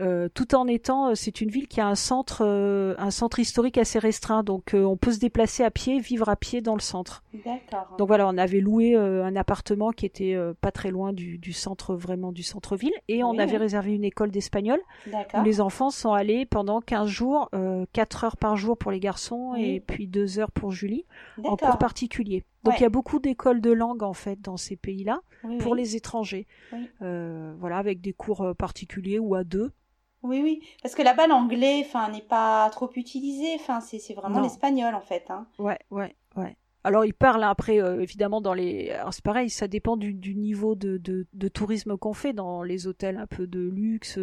Euh, 0.00 0.28
tout 0.32 0.54
en 0.54 0.66
étant, 0.66 1.08
euh, 1.08 1.14
c'est 1.14 1.40
une 1.40 1.50
ville 1.50 1.66
qui 1.66 1.80
a 1.80 1.86
un 1.86 1.94
centre, 1.94 2.42
euh, 2.44 2.94
un 2.98 3.10
centre 3.10 3.38
historique 3.38 3.78
assez 3.78 3.98
restreint, 3.98 4.42
donc 4.42 4.74
on 4.74 4.96
peut 4.96 5.12
se 5.12 5.18
déplacer 5.18 5.64
à 5.64 5.70
pied, 5.70 5.98
vivre 5.98 6.28
à 6.28 6.36
pied 6.36 6.60
dans 6.60 6.74
le 6.74 6.80
centre. 6.80 7.24
D'accord. 7.44 7.96
Donc 7.98 8.08
voilà, 8.08 8.28
on 8.28 8.38
avait 8.38 8.60
loué 8.60 8.94
un 8.94 9.36
appartement 9.36 9.90
qui 9.90 10.06
était 10.06 10.36
pas 10.60 10.70
très 10.70 10.90
loin 10.90 11.12
du, 11.12 11.38
du, 11.38 11.52
centre, 11.52 11.94
vraiment 11.94 12.32
du 12.32 12.42
centre-ville, 12.42 12.92
et 13.08 13.22
on 13.22 13.38
avait 13.38 13.56
réservé 13.56 13.94
une 13.94 14.04
école 14.04 14.30
d'espagnol 14.30 14.80
où 15.06 15.42
les 15.44 15.60
enfants 15.60 15.90
sont 15.90 16.12
allés 16.12 16.46
pendant 16.46 16.80
15 16.80 17.08
jours, 17.08 17.50
4 17.92 18.24
heures 18.24 18.36
par 18.36 18.56
jour 18.56 18.76
pour 18.76 18.90
les 18.90 19.00
garçons 19.00 19.54
et 19.56 19.80
puis 19.80 20.06
2 20.06 20.38
heures 20.38 20.50
pour 20.50 20.72
Julie, 20.72 21.04
en 21.42 21.56
cours 21.56 21.78
particulier. 21.78 22.44
Donc 22.64 22.74
il 22.78 22.82
y 22.82 22.86
a 22.86 22.90
beaucoup 22.90 23.18
d'écoles 23.18 23.60
de 23.60 23.70
langue 23.70 24.02
en 24.02 24.14
fait 24.14 24.40
dans 24.40 24.56
ces 24.56 24.76
pays-là 24.76 25.20
pour 25.60 25.74
les 25.74 25.96
étrangers. 25.96 26.46
voilà, 27.00 27.78
avec 27.78 28.00
des 28.00 28.12
cours 28.12 28.54
particuliers 28.56 29.18
ou 29.18 29.34
à 29.34 29.44
deux. 29.44 29.72
Oui, 30.22 30.40
oui, 30.42 30.62
parce 30.82 30.94
que 30.94 31.02
là-bas, 31.02 31.26
l'anglais, 31.28 31.82
enfin, 31.86 32.08
n'est 32.10 32.22
pas 32.22 32.68
trop 32.70 32.90
utilisé. 32.96 33.54
Enfin, 33.54 33.80
c'est, 33.80 33.98
c'est 33.98 34.14
vraiment 34.14 34.40
l'espagnol, 34.40 34.94
en 34.94 35.00
fait. 35.00 35.30
Hein. 35.30 35.46
Ouais, 35.58 35.78
ouais, 35.90 36.16
ouais. 36.36 36.56
Alors, 36.88 37.04
ils 37.04 37.12
parlent 37.12 37.44
après, 37.44 37.82
euh, 37.82 38.00
évidemment, 38.00 38.40
dans 38.40 38.54
les. 38.54 38.88
Alors, 38.92 39.12
c'est 39.12 39.22
pareil, 39.22 39.50
ça 39.50 39.68
dépend 39.68 39.98
du, 39.98 40.14
du 40.14 40.34
niveau 40.34 40.74
de, 40.74 40.96
de, 40.96 41.26
de 41.34 41.48
tourisme 41.48 41.98
qu'on 41.98 42.14
fait 42.14 42.32
dans 42.32 42.62
les 42.62 42.86
hôtels 42.86 43.18
un 43.18 43.26
peu 43.26 43.46
de 43.46 43.60
luxe, 43.60 44.18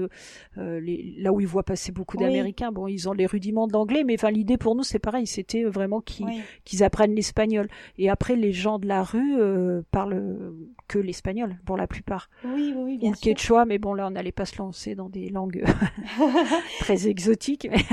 euh, 0.58 0.80
les... 0.80 1.14
là 1.20 1.32
où 1.32 1.40
ils 1.40 1.46
voient 1.46 1.62
passer 1.62 1.92
beaucoup 1.92 2.18
d'Américains. 2.18 2.72
Bon, 2.72 2.88
ils 2.88 3.08
ont 3.08 3.14
les 3.14 3.28
rudiments 3.28 3.68
de 3.68 3.74
l'anglais, 3.74 4.04
mais 4.04 4.16
enfin, 4.16 4.32
l'idée 4.32 4.58
pour 4.58 4.74
nous, 4.74 4.82
c'est 4.82 4.98
pareil, 4.98 5.28
c'était 5.28 5.64
vraiment 5.64 6.02
qu'ils, 6.02 6.26
qu'ils 6.64 6.84
apprennent 6.84 7.14
l'espagnol. 7.14 7.68
Et 8.00 8.10
après, 8.10 8.36
les 8.36 8.52
gens 8.52 8.80
de 8.80 8.88
la 8.88 9.04
rue 9.04 9.40
euh, 9.40 9.84
parlent 9.92 10.56
que 10.88 10.98
l'espagnol, 10.98 11.60
pour 11.68 11.78
la 11.78 11.86
plupart. 11.86 12.32
Oui, 12.46 12.74
oui, 12.76 12.84
oui 12.84 12.98
bien 12.98 13.12
Ou 13.12 13.14
le 13.14 13.20
quechua, 13.20 13.66
mais 13.66 13.78
bon, 13.78 13.94
là, 13.94 14.08
on 14.08 14.12
n'allait 14.12 14.32
pas 14.32 14.46
se 14.46 14.58
lancer 14.58 14.96
dans 14.96 15.10
des 15.10 15.30
langues 15.30 15.64
très 16.80 17.08
exotiques. 17.08 17.68
Mais... 17.70 17.84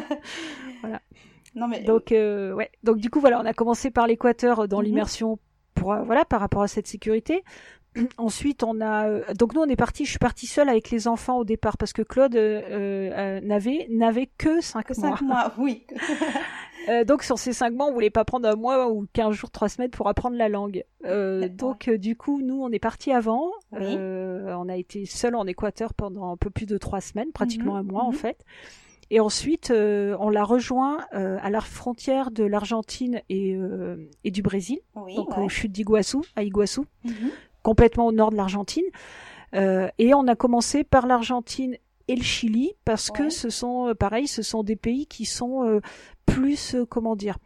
voilà. 0.80 1.02
Non, 1.54 1.68
mais... 1.68 1.80
Donc, 1.80 2.12
euh, 2.12 2.52
ouais. 2.52 2.70
Donc, 2.82 2.98
du 2.98 3.10
coup, 3.10 3.20
voilà, 3.20 3.40
on 3.40 3.44
a 3.44 3.52
commencé 3.52 3.90
par 3.90 4.06
l'Équateur 4.06 4.60
euh, 4.60 4.66
dans 4.66 4.78
mhm. 4.78 4.84
l'immersion 4.84 5.38
pour, 5.74 5.92
euh, 5.92 6.02
voilà, 6.02 6.24
par 6.24 6.40
rapport 6.40 6.62
à 6.62 6.68
cette 6.68 6.86
sécurité. 6.86 7.44
Ensuite, 8.16 8.62
on 8.62 8.80
a 8.80 9.34
donc 9.34 9.54
nous 9.54 9.60
on 9.60 9.68
est 9.68 9.76
parti. 9.76 10.06
Je 10.06 10.10
suis 10.10 10.18
partie 10.18 10.46
seule 10.46 10.70
avec 10.70 10.90
les 10.90 11.08
enfants 11.08 11.36
au 11.36 11.44
départ 11.44 11.76
parce 11.76 11.92
que 11.92 12.00
Claude 12.00 12.34
n'avait 12.34 13.86
n'avait 13.90 14.30
que 14.38 14.62
cinq 14.62 14.96
mois. 14.96 15.10
Cinq 15.10 15.20
mois, 15.20 15.52
oui. 15.58 15.86
donc 17.06 17.22
sur 17.22 17.38
ces 17.38 17.52
cinq 17.52 17.74
mois, 17.74 17.84
on 17.84 17.92
voulait 17.92 18.08
pas 18.08 18.24
prendre 18.24 18.48
un 18.48 18.56
mois 18.56 18.90
ou 18.90 19.06
quinze 19.12 19.34
jours, 19.34 19.50
trois 19.50 19.68
semaines 19.68 19.90
pour 19.90 20.08
apprendre 20.08 20.38
la 20.38 20.48
langue. 20.48 20.84
donc 21.04 21.90
du 21.90 22.16
coup, 22.16 22.40
nous 22.40 22.62
on 22.62 22.70
est 22.70 22.78
parti 22.78 23.12
avant. 23.12 23.50
on 23.72 24.68
a 24.70 24.76
été 24.78 25.04
seul 25.04 25.34
en 25.34 25.46
Équateur 25.46 25.92
pendant 25.92 26.32
un 26.32 26.38
peu 26.38 26.48
plus 26.48 26.64
de 26.64 26.78
trois 26.78 27.02
semaines, 27.02 27.30
pratiquement 27.30 27.74
mhm, 27.74 27.80
un 27.80 27.82
mois 27.82 28.04
en 28.04 28.12
mhm. 28.12 28.16
fait. 28.16 28.42
Et 29.14 29.20
ensuite, 29.20 29.70
on 29.70 30.30
l'a 30.30 30.42
rejoint 30.42 31.04
à 31.12 31.50
la 31.50 31.60
frontière 31.60 32.30
de 32.30 32.44
l'Argentine 32.44 33.20
et, 33.28 33.54
et, 34.24 34.30
du 34.30 34.40
Brésil, 34.40 34.78
donc 34.94 35.36
au 35.36 35.50
chute 35.50 35.70
d'Iguassou, 35.70 36.22
à 36.34 36.42
Iguassou, 36.42 36.86
mhm. 37.04 37.30
complètement 37.62 38.06
au 38.06 38.12
nord 38.12 38.30
de 38.30 38.36
l'Argentine. 38.36 38.86
et 39.52 40.14
on 40.14 40.26
a 40.26 40.34
commencé 40.34 40.82
par 40.82 41.06
l'Argentine 41.06 41.76
et 42.08 42.16
le 42.16 42.22
Chili 42.22 42.72
parce 42.86 43.10
que 43.10 43.28
ce 43.28 43.50
sont, 43.50 43.94
pareil, 43.98 44.26
ce 44.26 44.40
sont 44.40 44.62
des 44.62 44.76
pays 44.76 45.06
qui 45.06 45.26
sont 45.26 45.80
plus, 46.24 46.74
comment 46.88 47.14
dire, 47.14 47.36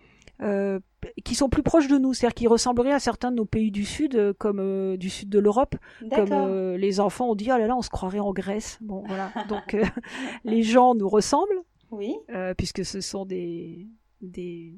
euh, 0.42 0.80
qui 1.24 1.34
sont 1.34 1.48
plus 1.48 1.62
proches 1.62 1.88
de 1.88 1.98
nous, 1.98 2.14
c'est-à-dire 2.14 2.34
qui 2.34 2.46
ressembleraient 2.46 2.92
à 2.92 2.98
certains 2.98 3.30
de 3.30 3.36
nos 3.36 3.44
pays 3.44 3.70
du 3.70 3.84
sud, 3.84 4.14
euh, 4.14 4.32
comme 4.36 4.60
euh, 4.60 4.96
du 4.96 5.10
sud 5.10 5.28
de 5.28 5.38
l'Europe, 5.38 5.76
comme 6.14 6.74
les 6.76 7.00
enfants 7.00 7.30
ont 7.30 7.34
dit 7.34 7.50
oh 7.52 7.58
là 7.58 7.66
là, 7.66 7.76
on 7.76 7.82
se 7.82 7.90
croirait 7.90 8.20
en 8.20 8.32
Grèce. 8.32 8.78
Bon 8.80 9.02
voilà, 9.06 9.32
donc 9.48 9.76
les 10.44 10.62
gens 10.62 10.94
nous 10.94 11.08
ressemblent, 11.08 11.62
oui, 11.90 12.14
puisque 12.56 12.84
ce 12.84 13.00
sont 13.00 13.24
des 13.24 13.86
des 14.20 14.74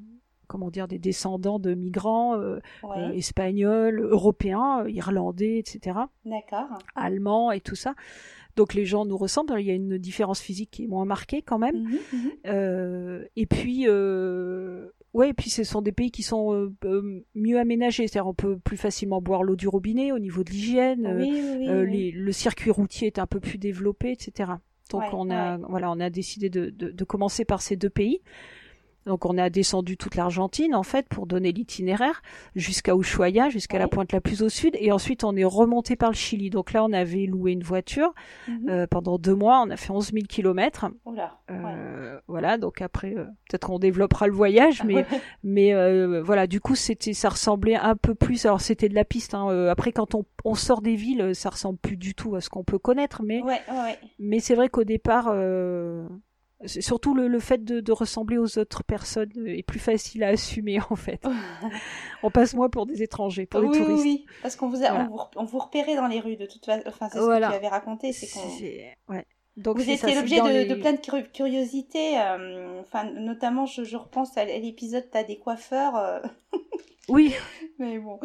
comment 0.47 0.71
dire 0.71 0.87
des 0.87 0.99
descendants 0.99 1.59
de 1.59 1.73
migrants 1.73 2.35
espagnols, 3.13 3.99
européens, 4.01 4.85
irlandais, 4.87 5.59
etc. 5.59 5.99
D'accord. 6.25 6.79
Allemands 6.95 7.51
et 7.51 7.61
tout 7.61 7.75
ça. 7.75 7.93
Donc 8.55 8.73
les 8.73 8.85
gens 8.85 9.05
nous 9.05 9.17
ressemblent. 9.17 9.59
Il 9.59 9.65
y 9.65 9.71
a 9.71 9.75
une 9.75 9.97
différence 9.97 10.41
physique 10.41 10.71
qui 10.71 10.83
est 10.83 10.87
moins 10.87 11.05
marquée 11.05 11.41
quand 11.41 11.59
même. 11.59 11.77
Mhm, 11.77 12.31
mhm. 12.45 13.25
et 13.35 13.45
puis 13.45 13.85
Ouais, 15.13 15.29
et 15.29 15.33
puis 15.33 15.49
ce 15.49 15.63
sont 15.63 15.81
des 15.81 15.91
pays 15.91 16.11
qui 16.11 16.21
sont 16.21 16.53
euh, 16.53 16.71
euh, 16.85 17.25
mieux 17.33 17.59
aménagés, 17.59 18.07
c'est-à-dire 18.07 18.27
on 18.27 18.35
peut 18.35 18.59
plus 18.59 18.77
facilement 18.77 19.21
boire 19.21 19.41
l'eau 19.41 19.55
du 19.55 19.67
robinet 19.67 20.11
au 20.11 20.19
niveau 20.19 20.43
de 20.43 20.51
l'hygiène, 20.51 21.05
euh, 21.07 21.83
le 21.85 22.31
circuit 22.31 22.69
routier 22.69 23.07
est 23.07 23.17
un 23.17 23.25
peu 23.25 23.39
plus 23.39 23.57
développé, 23.57 24.11
etc. 24.11 24.51
Donc 24.91 25.03
on 25.13 25.31
a 25.31 25.57
voilà, 25.57 25.91
on 25.91 25.99
a 25.99 26.09
décidé 26.09 26.49
de, 26.49 26.69
de, 26.69 27.03
commencer 27.03 27.45
par 27.45 27.61
ces 27.61 27.75
deux 27.75 27.89
pays. 27.89 28.21
Donc 29.05 29.25
on 29.25 29.37
a 29.37 29.49
descendu 29.49 29.97
toute 29.97 30.15
l'Argentine 30.15 30.75
en 30.75 30.83
fait 30.83 31.07
pour 31.07 31.25
donner 31.25 31.51
l'itinéraire 31.51 32.21
jusqu'à 32.55 32.95
Ushuaia, 32.95 33.49
jusqu'à 33.49 33.79
la 33.79 33.87
pointe 33.87 34.11
la 34.11 34.21
plus 34.21 34.43
au 34.43 34.49
sud, 34.49 34.75
et 34.79 34.91
ensuite 34.91 35.23
on 35.23 35.35
est 35.35 35.43
remonté 35.43 35.95
par 35.95 36.09
le 36.09 36.15
Chili. 36.15 36.49
Donc 36.49 36.73
là 36.73 36.83
on 36.83 36.93
avait 36.93 37.25
loué 37.25 37.53
une 37.53 37.63
voiture 37.63 38.13
mhm. 38.47 38.69
euh, 38.69 38.87
pendant 38.87 39.17
deux 39.17 39.35
mois, 39.35 39.63
on 39.65 39.69
a 39.69 39.77
fait 39.77 39.91
11 39.91 40.11
000 40.13 40.25
kilomètres. 40.27 40.87
Euh, 41.49 42.19
voilà, 42.27 42.57
donc 42.57 42.81
après 42.81 43.15
euh, 43.15 43.25
peut-être 43.49 43.67
qu'on 43.67 43.79
développera 43.79 44.27
le 44.27 44.33
voyage, 44.33 44.83
mais 44.83 45.05
mais 45.43 45.73
voilà, 46.21 46.47
du 46.47 46.59
coup 46.59 46.75
c'était 46.75 47.13
ça 47.13 47.29
ressemblait 47.29 47.75
un 47.75 47.95
peu 47.95 48.15
plus. 48.15 48.45
Alors 48.45 48.61
c'était 48.61 48.89
de 48.89 48.95
la 48.95 49.05
piste. 49.05 49.33
Hein, 49.33 49.67
après 49.69 49.91
quand 49.91 50.13
on, 50.13 50.25
on, 50.45 50.55
sort 50.55 50.81
des 50.81 50.95
villes, 50.95 51.33
ça 51.33 51.49
ressemble 51.49 51.79
plus 51.79 51.97
du 51.97 52.13
tout 52.13 52.35
à 52.35 52.41
ce 52.41 52.49
qu'on 52.49 52.63
peut 52.63 52.79
connaître, 52.79 53.23
mais 53.23 53.41
mais 54.19 54.39
c'est 54.39 54.55
vrai 54.55 54.69
qu'au 54.69 54.83
départ 54.83 55.33
surtout 56.65 57.13
le, 57.13 57.39
fait 57.39 57.63
de, 57.63 57.91
ressembler 57.91 58.37
aux 58.37 58.57
autres 58.57 58.83
personnes 58.83 59.31
est 59.45 59.63
plus 59.63 59.79
facile 59.79 60.23
à 60.23 60.29
assumer 60.29 60.79
en 60.89 60.95
fait. 60.95 61.25
on 62.23 62.31
passe 62.31 62.53
moins 62.53 62.69
pour 62.69 62.85
des 62.85 63.01
étrangers, 63.01 63.45
pour 63.45 63.61
des 63.61 63.77
touristes. 63.77 64.03
Oui, 64.03 64.25
parce 64.41 64.55
qu'on 64.55 64.69
vous, 64.69 64.81
on 65.35 65.45
vous, 65.45 65.59
repérait 65.59 65.95
dans 65.95 66.07
les 66.07 66.19
rues 66.19 66.35
de 66.35 66.45
toute 66.45 66.65
façon. 66.65 66.83
Enfin, 66.87 67.09
c'est 67.09 67.19
ce 67.19 67.25
que 67.25 67.37
tu 67.37 67.43
avais 67.43 67.67
raconté, 67.67 68.11
c'est 68.11 68.27
qu'on. 68.27 69.13
Ouais. 69.13 69.25
Donc 69.59 69.77
vous 69.77 69.89
étiez 69.89 70.15
l'objet 70.15 70.39
de, 70.65 70.75
plein 70.75 70.93
de 70.93 71.27
curiosités, 71.33 72.17
euh, 72.17 72.79
enfin 72.79 73.03
notamment 73.11 73.65
je, 73.65 73.95
repense 73.97 74.37
à 74.37 74.45
l'épisode 74.45 75.05
T'as 75.11 75.23
des 75.23 75.37
coiffeurs. 75.37 75.97
Euh. 75.97 76.19
oui. 77.09 77.33
Mais 77.79 77.99
bon. 77.99 78.19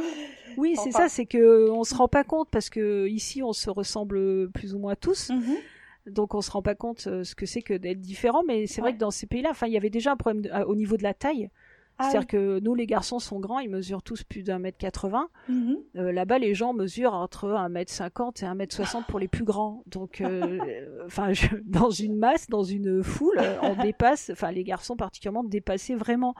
Oui, 0.56 0.76
c'est 0.82 0.92
ça, 0.92 1.08
c'est 1.08 1.26
que 1.26 1.70
on 1.70 1.82
se 1.82 1.94
rend 1.94 2.06
pas 2.06 2.22
compte 2.22 2.48
parce 2.50 2.70
que 2.70 3.08
ici 3.08 3.42
on 3.42 3.52
se 3.52 3.68
ressemble 3.68 4.48
plus 4.52 4.74
ou 4.74 4.78
moins 4.78 4.94
tous. 4.94 5.30
Mhm. 5.30 5.56
Donc 6.06 6.34
on 6.34 6.40
se 6.40 6.50
rend 6.50 6.62
pas 6.62 6.74
compte 6.74 7.06
euh, 7.06 7.24
ce 7.24 7.34
que 7.34 7.46
c'est 7.46 7.62
que 7.62 7.74
d'être 7.74 8.00
différent, 8.00 8.42
mais 8.46 8.66
c'est 8.66 8.80
vrai 8.80 8.92
que 8.94 8.98
dans 8.98 9.10
ces 9.10 9.26
pays-là, 9.26 9.50
enfin, 9.50 9.66
il 9.66 9.72
y 9.72 9.76
avait 9.76 9.90
déjà 9.90 10.12
un 10.12 10.16
problème 10.16 10.50
au 10.66 10.74
niveau 10.74 10.96
de 10.96 11.02
la 11.02 11.14
taille. 11.14 11.50
Ah 11.96 12.10
C'est-à-dire 12.10 12.26
que 12.26 12.58
nous, 12.58 12.74
les 12.74 12.86
garçons 12.86 13.20
sont 13.20 13.38
grands, 13.38 13.60
ils 13.60 13.70
mesurent 13.70 14.02
tous 14.02 14.24
plus 14.24 14.42
d'un 14.42 14.58
mètre 14.58 14.78
80. 14.78 15.28
Mhm. 15.48 15.76
Euh, 15.96 16.10
là-bas, 16.10 16.40
les 16.40 16.52
gens 16.52 16.72
mesurent 16.72 17.14
entre 17.14 17.50
un 17.50 17.68
mètre 17.68 17.92
50 17.92 18.42
et 18.42 18.46
un 18.46 18.56
mètre 18.56 18.74
60 18.74 19.06
pour 19.06 19.20
les 19.20 19.28
plus 19.28 19.44
grands. 19.44 19.84
Donc, 19.86 20.20
euh, 20.20 20.58
enfin, 21.06 21.32
dans 21.64 21.90
une 21.90 22.16
masse, 22.16 22.48
dans 22.48 22.64
une 22.64 23.04
foule, 23.04 23.40
on 23.62 23.76
dépasse, 23.82 24.30
enfin, 24.30 24.50
les 24.50 24.64
garçons 24.64 24.96
particulièrement 24.96 25.44
dépassaient 25.44 25.94
vraiment. 25.94 26.34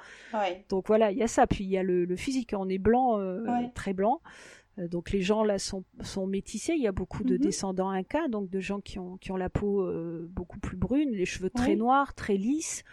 Donc 0.70 0.88
voilà, 0.88 1.12
il 1.12 1.18
y 1.18 1.22
a 1.22 1.28
ça. 1.28 1.46
Puis 1.46 1.62
il 1.62 1.70
y 1.70 1.78
a 1.78 1.84
le, 1.84 2.16
physique. 2.16 2.52
On 2.56 2.68
est 2.68 2.78
blanc, 2.78 3.20
très 3.74 3.92
blanc. 3.92 4.20
Euh, 4.78 4.88
donc 4.88 5.10
les 5.10 5.20
gens 5.20 5.44
là 5.44 5.58
sont, 5.58 5.84
sont 6.00 6.26
métissés, 6.26 6.74
il 6.76 6.82
y 6.82 6.86
a 6.86 6.92
beaucoup 6.92 7.24
de 7.24 7.34
mhm. 7.34 7.40
descendants 7.40 7.90
incas, 7.90 8.28
donc 8.28 8.50
de 8.50 8.60
gens 8.60 8.80
qui 8.80 8.98
ont, 8.98 9.16
qui 9.16 9.30
ont 9.32 9.36
la 9.36 9.50
peau 9.50 9.82
euh, 9.82 10.28
beaucoup 10.30 10.58
plus 10.58 10.76
brune, 10.76 11.10
les 11.12 11.26
cheveux 11.26 11.50
très 11.50 11.76
noirs, 11.76 12.14
très 12.14 12.36
lisses, 12.36 12.84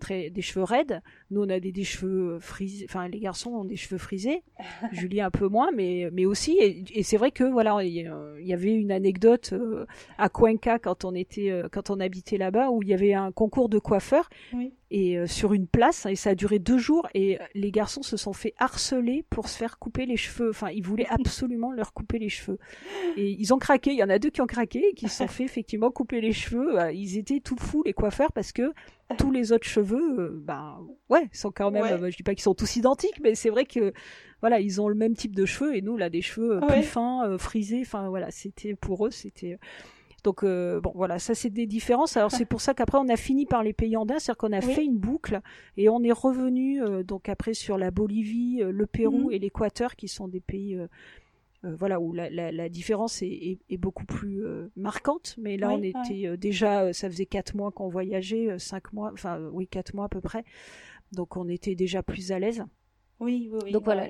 Très, 0.00 0.30
des 0.30 0.42
cheveux 0.42 0.64
raides. 0.64 1.02
Nous 1.30 1.42
on 1.42 1.48
a 1.48 1.60
des, 1.60 1.72
des 1.72 1.84
cheveux 1.84 2.38
frisés, 2.38 2.86
enfin 2.88 3.08
les 3.08 3.20
garçons 3.20 3.50
ont 3.50 3.64
des 3.64 3.76
cheveux 3.76 3.98
frisés, 3.98 4.42
Julie 4.92 5.20
un 5.20 5.30
peu 5.30 5.48
moins, 5.48 5.70
mais, 5.72 6.08
mais 6.12 6.24
aussi, 6.24 6.58
et, 6.58 7.02
c'est 7.02 7.16
vrai 7.16 7.30
que 7.30 7.44
voilà, 7.44 7.82
il 7.82 7.92
y, 8.40 8.52
avait 8.52 8.74
une 8.74 8.90
anecdote 8.90 9.50
euh, 9.52 9.86
à 10.16 10.28
Cuenca 10.28 10.78
quand 10.78 11.04
on 11.04 11.14
était, 11.14 11.62
quand 11.70 11.90
on 11.90 12.00
habitait 12.00 12.38
là-bas, 12.38 12.70
où 12.70 12.82
il 12.82 12.88
y 12.88 12.94
avait 12.94 13.14
un 13.14 13.30
concours 13.32 13.68
de 13.68 13.78
coiffeurs, 13.78 14.28
et 14.90 15.26
sur 15.26 15.52
une 15.52 15.66
place, 15.66 16.06
et 16.06 16.16
ça 16.16 16.30
a 16.30 16.34
duré 16.34 16.58
deux 16.58 16.78
jours, 16.78 17.08
et 17.12 17.38
les 17.54 17.70
garçons 17.70 18.02
se 18.02 18.16
sont 18.16 18.32
fait 18.32 18.54
harceler 18.58 19.24
pour 19.28 19.48
se 19.48 19.56
faire 19.56 19.78
couper 19.78 20.06
les 20.06 20.16
cheveux, 20.16 20.50
enfin 20.50 20.70
ils 20.70 20.82
voulaient 20.82 21.06
absolument 21.10 21.72
leur 21.72 21.92
couper 21.92 22.18
les 22.18 22.28
cheveux. 22.28 22.58
Et 23.16 23.30
ils 23.38 23.52
ont 23.52 23.58
craqué, 23.58 23.90
il 23.90 23.98
y 23.98 24.02
en 24.02 24.08
a 24.08 24.18
deux 24.18 24.30
qui 24.30 24.40
ont 24.40 24.46
craqué 24.46 24.90
et 24.90 24.94
qui 24.94 25.08
se 25.08 25.18
sont 25.18 25.26
fait 25.28 25.44
effectivement 25.44 25.90
couper 25.90 26.20
les 26.20 26.32
cheveux. 26.32 26.80
Euh, 26.80 26.92
ils 26.92 27.18
étaient 27.18 27.40
tout 27.40 27.56
fous, 27.58 27.82
les 27.84 27.92
coiffeurs, 27.92 28.32
parce 28.32 28.52
que 28.52 28.72
tous 29.16 29.30
les 29.30 29.52
autres 29.52 29.66
cheveux, 29.66 30.18
euh, 30.18 30.42
ben 30.44 30.86
ouais, 31.08 31.28
sont 31.32 31.50
quand 31.50 31.70
même, 31.70 31.84
euh, 31.84 32.10
je 32.10 32.16
dis 32.16 32.22
pas 32.22 32.34
qu'ils 32.34 32.42
sont 32.42 32.54
tous 32.54 32.76
identiques, 32.76 33.20
mais 33.22 33.34
c'est 33.34 33.50
vrai 33.50 33.64
que 33.64 33.92
voilà, 34.40 34.60
ils 34.60 34.80
ont 34.80 34.88
le 34.88 34.94
même 34.94 35.14
type 35.14 35.34
de 35.34 35.46
cheveux 35.46 35.76
et 35.76 35.82
nous 35.82 35.96
là 35.96 36.10
des 36.10 36.22
cheveux 36.22 36.60
plus 36.68 36.82
fins, 36.82 37.36
frisés, 37.38 37.80
enfin 37.80 38.08
voilà, 38.08 38.30
c'était 38.30 38.74
pour 38.74 39.06
eux, 39.06 39.10
c'était 39.10 39.58
donc 40.24 40.44
bon 40.44 40.92
voilà, 40.94 41.18
ça 41.18 41.34
c'est 41.34 41.50
des 41.50 41.66
différences. 41.66 42.16
Alors 42.16 42.30
c'est 42.30 42.44
pour 42.44 42.60
ça 42.60 42.74
qu'après 42.74 42.98
on 42.98 43.08
a 43.08 43.16
fini 43.16 43.46
par 43.46 43.62
les 43.62 43.72
pays 43.72 43.96
andins, 43.96 44.18
c'est-à-dire 44.18 44.36
qu'on 44.36 44.52
a 44.52 44.60
fait 44.60 44.84
une 44.84 44.98
boucle 44.98 45.40
et 45.76 45.88
on 45.88 46.02
est 46.02 46.12
revenu 46.12 46.80
donc 47.04 47.28
après 47.28 47.54
sur 47.54 47.78
la 47.78 47.90
Bolivie, 47.90 48.60
le 48.62 48.86
Pérou 48.86 49.30
mmh. 49.30 49.32
et 49.32 49.38
l'Équateur 49.38 49.96
qui 49.96 50.06
sont 50.06 50.28
des 50.28 50.40
pays 50.40 50.78
euh, 51.64 51.74
voilà 51.74 52.00
où 52.00 52.12
la, 52.12 52.68
différence 52.68 53.20
est, 53.22 53.58
beaucoup 53.78 54.04
plus 54.04 54.44
euh, 54.44 54.70
marquante. 54.76 55.34
Mais 55.38 55.56
là 55.56 55.70
on 55.70 55.82
était 55.82 56.26
euh, 56.26 56.36
déjà 56.36 56.92
ça 56.92 57.10
faisait 57.10 57.26
quatre 57.26 57.56
mois 57.56 57.72
qu'on 57.72 57.88
voyageait 57.88 58.58
cinq 58.58 58.92
mois 58.92 59.10
enfin 59.12 59.40
oui 59.52 59.66
quatre 59.66 59.94
mois 59.94 60.06
à 60.06 60.08
peu 60.08 60.20
près. 60.20 60.44
Donc 61.12 61.36
on 61.36 61.48
était 61.48 61.74
déjà 61.74 62.02
plus 62.02 62.30
à 62.32 62.38
l'aise. 62.38 62.64
Oui 63.18 63.50
oui, 63.52 63.72
donc 63.72 63.84
voilà 63.84 64.06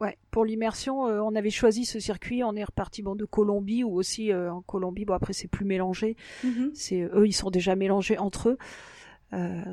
ouais. 0.00 0.16
pour 0.30 0.44
l'immersion 0.44 1.00
on 1.00 1.34
avait 1.34 1.50
choisi 1.50 1.84
ce 1.84 1.98
circuit. 1.98 2.44
On 2.44 2.54
est 2.54 2.64
reparti 2.64 3.02
bon 3.02 3.16
de 3.16 3.24
Colombie 3.24 3.82
ou 3.82 3.94
aussi 3.94 4.32
en 4.32 4.62
Colombie. 4.62 5.04
Bon 5.04 5.14
après 5.14 5.32
c'est 5.32 5.48
plus 5.48 5.64
mélangé. 5.64 6.16
Mm-hmm. 6.44 6.70
c'est 6.74 7.00
eux 7.00 7.26
ils 7.26 7.32
sont 7.32 7.50
déjà 7.50 7.74
mélangés 7.74 8.18
entre 8.18 8.50
eux. 8.50 8.58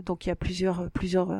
Donc 0.03 0.25
il 0.25 0.29
y 0.29 0.31
a 0.31 0.35
plusieurs 0.35 0.89
plusieurs 0.89 1.31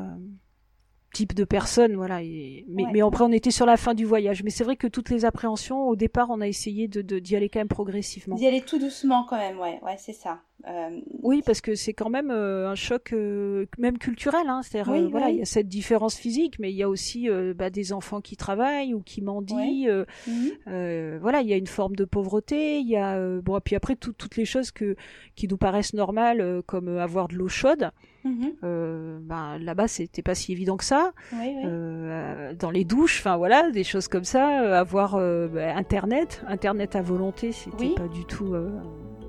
type 1.13 1.33
de 1.33 1.43
personne, 1.43 1.95
voilà. 1.95 2.21
Et, 2.21 2.65
mais, 2.69 2.85
mais 2.91 3.01
après, 3.01 3.23
on 3.23 3.31
était 3.31 3.51
sur 3.51 3.65
la 3.65 3.77
fin 3.77 3.93
du 3.93 4.05
voyage. 4.05 4.43
Mais 4.43 4.49
c'est 4.49 4.63
vrai 4.63 4.75
que 4.75 4.87
toutes 4.87 5.09
les 5.09 5.25
appréhensions, 5.25 5.87
au 5.87 5.95
départ, 5.95 6.29
on 6.29 6.41
a 6.41 6.47
essayé 6.47 6.87
de 6.87 7.19
d'y 7.19 7.35
aller 7.35 7.49
quand 7.49 7.59
même 7.59 7.67
progressivement. 7.67 8.35
D'y 8.35 8.47
aller 8.47 8.61
tout 8.61 8.79
doucement 8.79 9.25
quand 9.27 9.37
même, 9.37 9.59
ouais, 9.59 9.79
ouais, 9.83 9.95
c'est 9.97 10.13
ça. 10.13 10.41
Euh, 10.67 10.99
oui, 11.23 11.41
parce 11.45 11.61
que 11.61 11.75
c'est 11.75 11.93
quand 11.93 12.09
même 12.09 12.31
euh, 12.31 12.69
un 12.69 12.75
choc, 12.75 13.13
euh, 13.13 13.65
même 13.77 13.97
culturel. 13.97 14.47
Hein. 14.47 14.61
C'est-à-dire, 14.63 15.09
voilà, 15.09 15.29
il 15.29 15.37
y 15.37 15.41
a 15.41 15.45
cette 15.45 15.69
différence 15.69 16.15
physique, 16.15 16.59
mais 16.59 16.71
il 16.71 16.75
y 16.75 16.83
a 16.83 16.89
aussi 16.89 17.29
bah, 17.55 17.69
des 17.69 17.93
enfants 17.93 18.21
qui 18.21 18.35
travaillent 18.35 18.93
ou 18.93 19.01
qui 19.01 19.21
mendient. 19.21 20.05
Mhm. 20.27 21.19
voilà, 21.21 21.41
il 21.41 21.47
y 21.47 21.53
a 21.53 21.57
une 21.57 21.67
forme 21.67 21.95
de 21.95 22.05
pauvreté. 22.05 22.79
Il 22.79 22.87
y 22.87 22.97
a 22.97 23.19
bon, 23.41 23.57
et 23.57 23.61
puis 23.61 23.75
après 23.75 23.95
toutes 23.95 24.35
les 24.35 24.45
choses 24.45 24.71
que 24.71 24.95
qui 25.35 25.47
nous 25.47 25.57
paraissent 25.57 25.93
normales, 25.93 26.61
comme 26.65 26.97
avoir 26.97 27.27
de 27.27 27.35
l'eau 27.35 27.47
chaude. 27.47 27.91
Ben, 28.23 29.57
là-bas, 29.59 29.87
c'était 29.87 30.21
pas 30.21 30.35
si 30.35 30.51
évident 30.51 30.77
que 30.77 30.83
ça. 30.83 31.13
dans 31.31 32.71
les 32.71 32.83
douches, 32.83 33.19
enfin 33.19 33.37
voilà, 33.37 33.71
des 33.71 33.83
choses 33.83 34.07
comme 34.07 34.25
ça. 34.25 34.77
avoir 34.77 35.15
bah, 35.15 35.75
Internet, 35.75 36.43
Internet 36.47 36.95
à 36.95 37.01
volonté, 37.01 37.51
c'était 37.51 37.93
pas 37.95 38.07
du 38.07 38.25
tout 38.25 38.53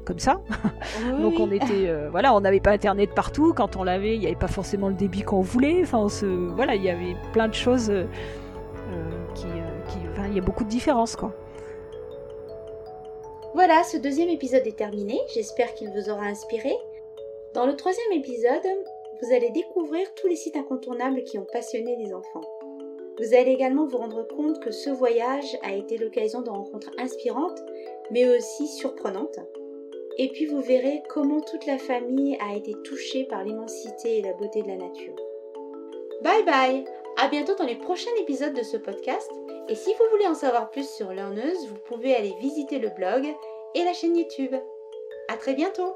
comme 0.04 0.18
ça. 0.18 0.40
Donc 1.20 1.34
on 1.38 1.50
était, 1.50 1.88
euh, 1.88 2.08
voilà, 2.10 2.34
on 2.34 2.40
n'avait 2.40 2.60
pas 2.60 2.70
internet 2.70 3.10
partout. 3.14 3.52
Quand 3.54 3.76
on 3.76 3.84
l'avait, 3.84 4.14
il 4.14 4.20
n'y 4.20 4.26
avait 4.26 4.36
pas 4.36 4.48
forcément 4.48 4.88
le 4.88 4.94
débit 4.94 5.22
qu'on 5.22 5.40
voulait. 5.40 5.82
Enfin, 5.82 6.08
se, 6.08 6.26
voilà, 6.26 6.74
il 6.74 6.82
y 6.82 6.90
avait 6.90 7.16
plein 7.32 7.48
de 7.48 7.54
choses 7.54 7.90
euh, 7.90 8.06
qui, 9.34 9.46
enfin, 10.12 10.26
il 10.28 10.34
y 10.34 10.38
a 10.38 10.42
beaucoup 10.42 10.64
de 10.64 10.68
différences, 10.68 11.16
quoi. 11.16 11.32
Voilà, 13.54 13.82
ce 13.82 13.96
deuxième 13.96 14.28
épisode 14.28 14.66
est 14.66 14.76
terminé. 14.76 15.18
J'espère 15.34 15.74
qu'il 15.74 15.90
vous 15.90 16.08
aura 16.08 16.26
inspiré. 16.26 16.72
Dans 17.52 17.66
le 17.66 17.74
troisième 17.74 18.12
épisode, 18.12 18.66
vous 19.22 19.34
allez 19.34 19.50
découvrir 19.50 20.06
tous 20.14 20.28
les 20.28 20.36
sites 20.36 20.56
incontournables 20.56 21.24
qui 21.24 21.36
ont 21.36 21.46
passionné 21.52 21.96
les 21.96 22.14
enfants. 22.14 22.42
Vous 23.18 23.34
allez 23.34 23.50
également 23.50 23.86
vous 23.86 23.98
rendre 23.98 24.26
compte 24.26 24.60
que 24.60 24.70
ce 24.70 24.88
voyage 24.88 25.58
a 25.62 25.74
été 25.74 25.98
l'occasion 25.98 26.40
de 26.40 26.48
rencontres 26.48 26.92
inspirantes, 26.98 27.60
mais 28.10 28.24
aussi 28.24 28.66
surprenantes 28.66 29.40
et 30.20 30.28
puis 30.28 30.44
vous 30.44 30.60
verrez 30.60 31.02
comment 31.08 31.40
toute 31.40 31.64
la 31.64 31.78
famille 31.78 32.36
a 32.46 32.54
été 32.54 32.74
touchée 32.84 33.24
par 33.24 33.42
l'immensité 33.42 34.18
et 34.18 34.22
la 34.22 34.34
beauté 34.34 34.60
de 34.60 34.68
la 34.68 34.76
nature. 34.76 35.16
Bye 36.20 36.44
bye 36.44 36.84
À 37.16 37.28
bientôt 37.28 37.54
dans 37.54 37.64
les 37.64 37.76
prochains 37.76 38.10
épisodes 38.20 38.52
de 38.52 38.62
ce 38.62 38.76
podcast. 38.76 39.30
Et 39.70 39.74
si 39.74 39.90
vous 39.94 40.04
voulez 40.10 40.26
en 40.26 40.34
savoir 40.34 40.70
plus 40.70 40.86
sur 40.86 41.10
Learneuse, 41.10 41.66
vous 41.68 41.78
pouvez 41.86 42.14
aller 42.14 42.34
visiter 42.38 42.78
le 42.78 42.90
blog 42.90 43.34
et 43.74 43.82
la 43.82 43.94
chaîne 43.94 44.14
YouTube. 44.14 44.54
À 45.28 45.38
très 45.38 45.54
bientôt 45.54 45.94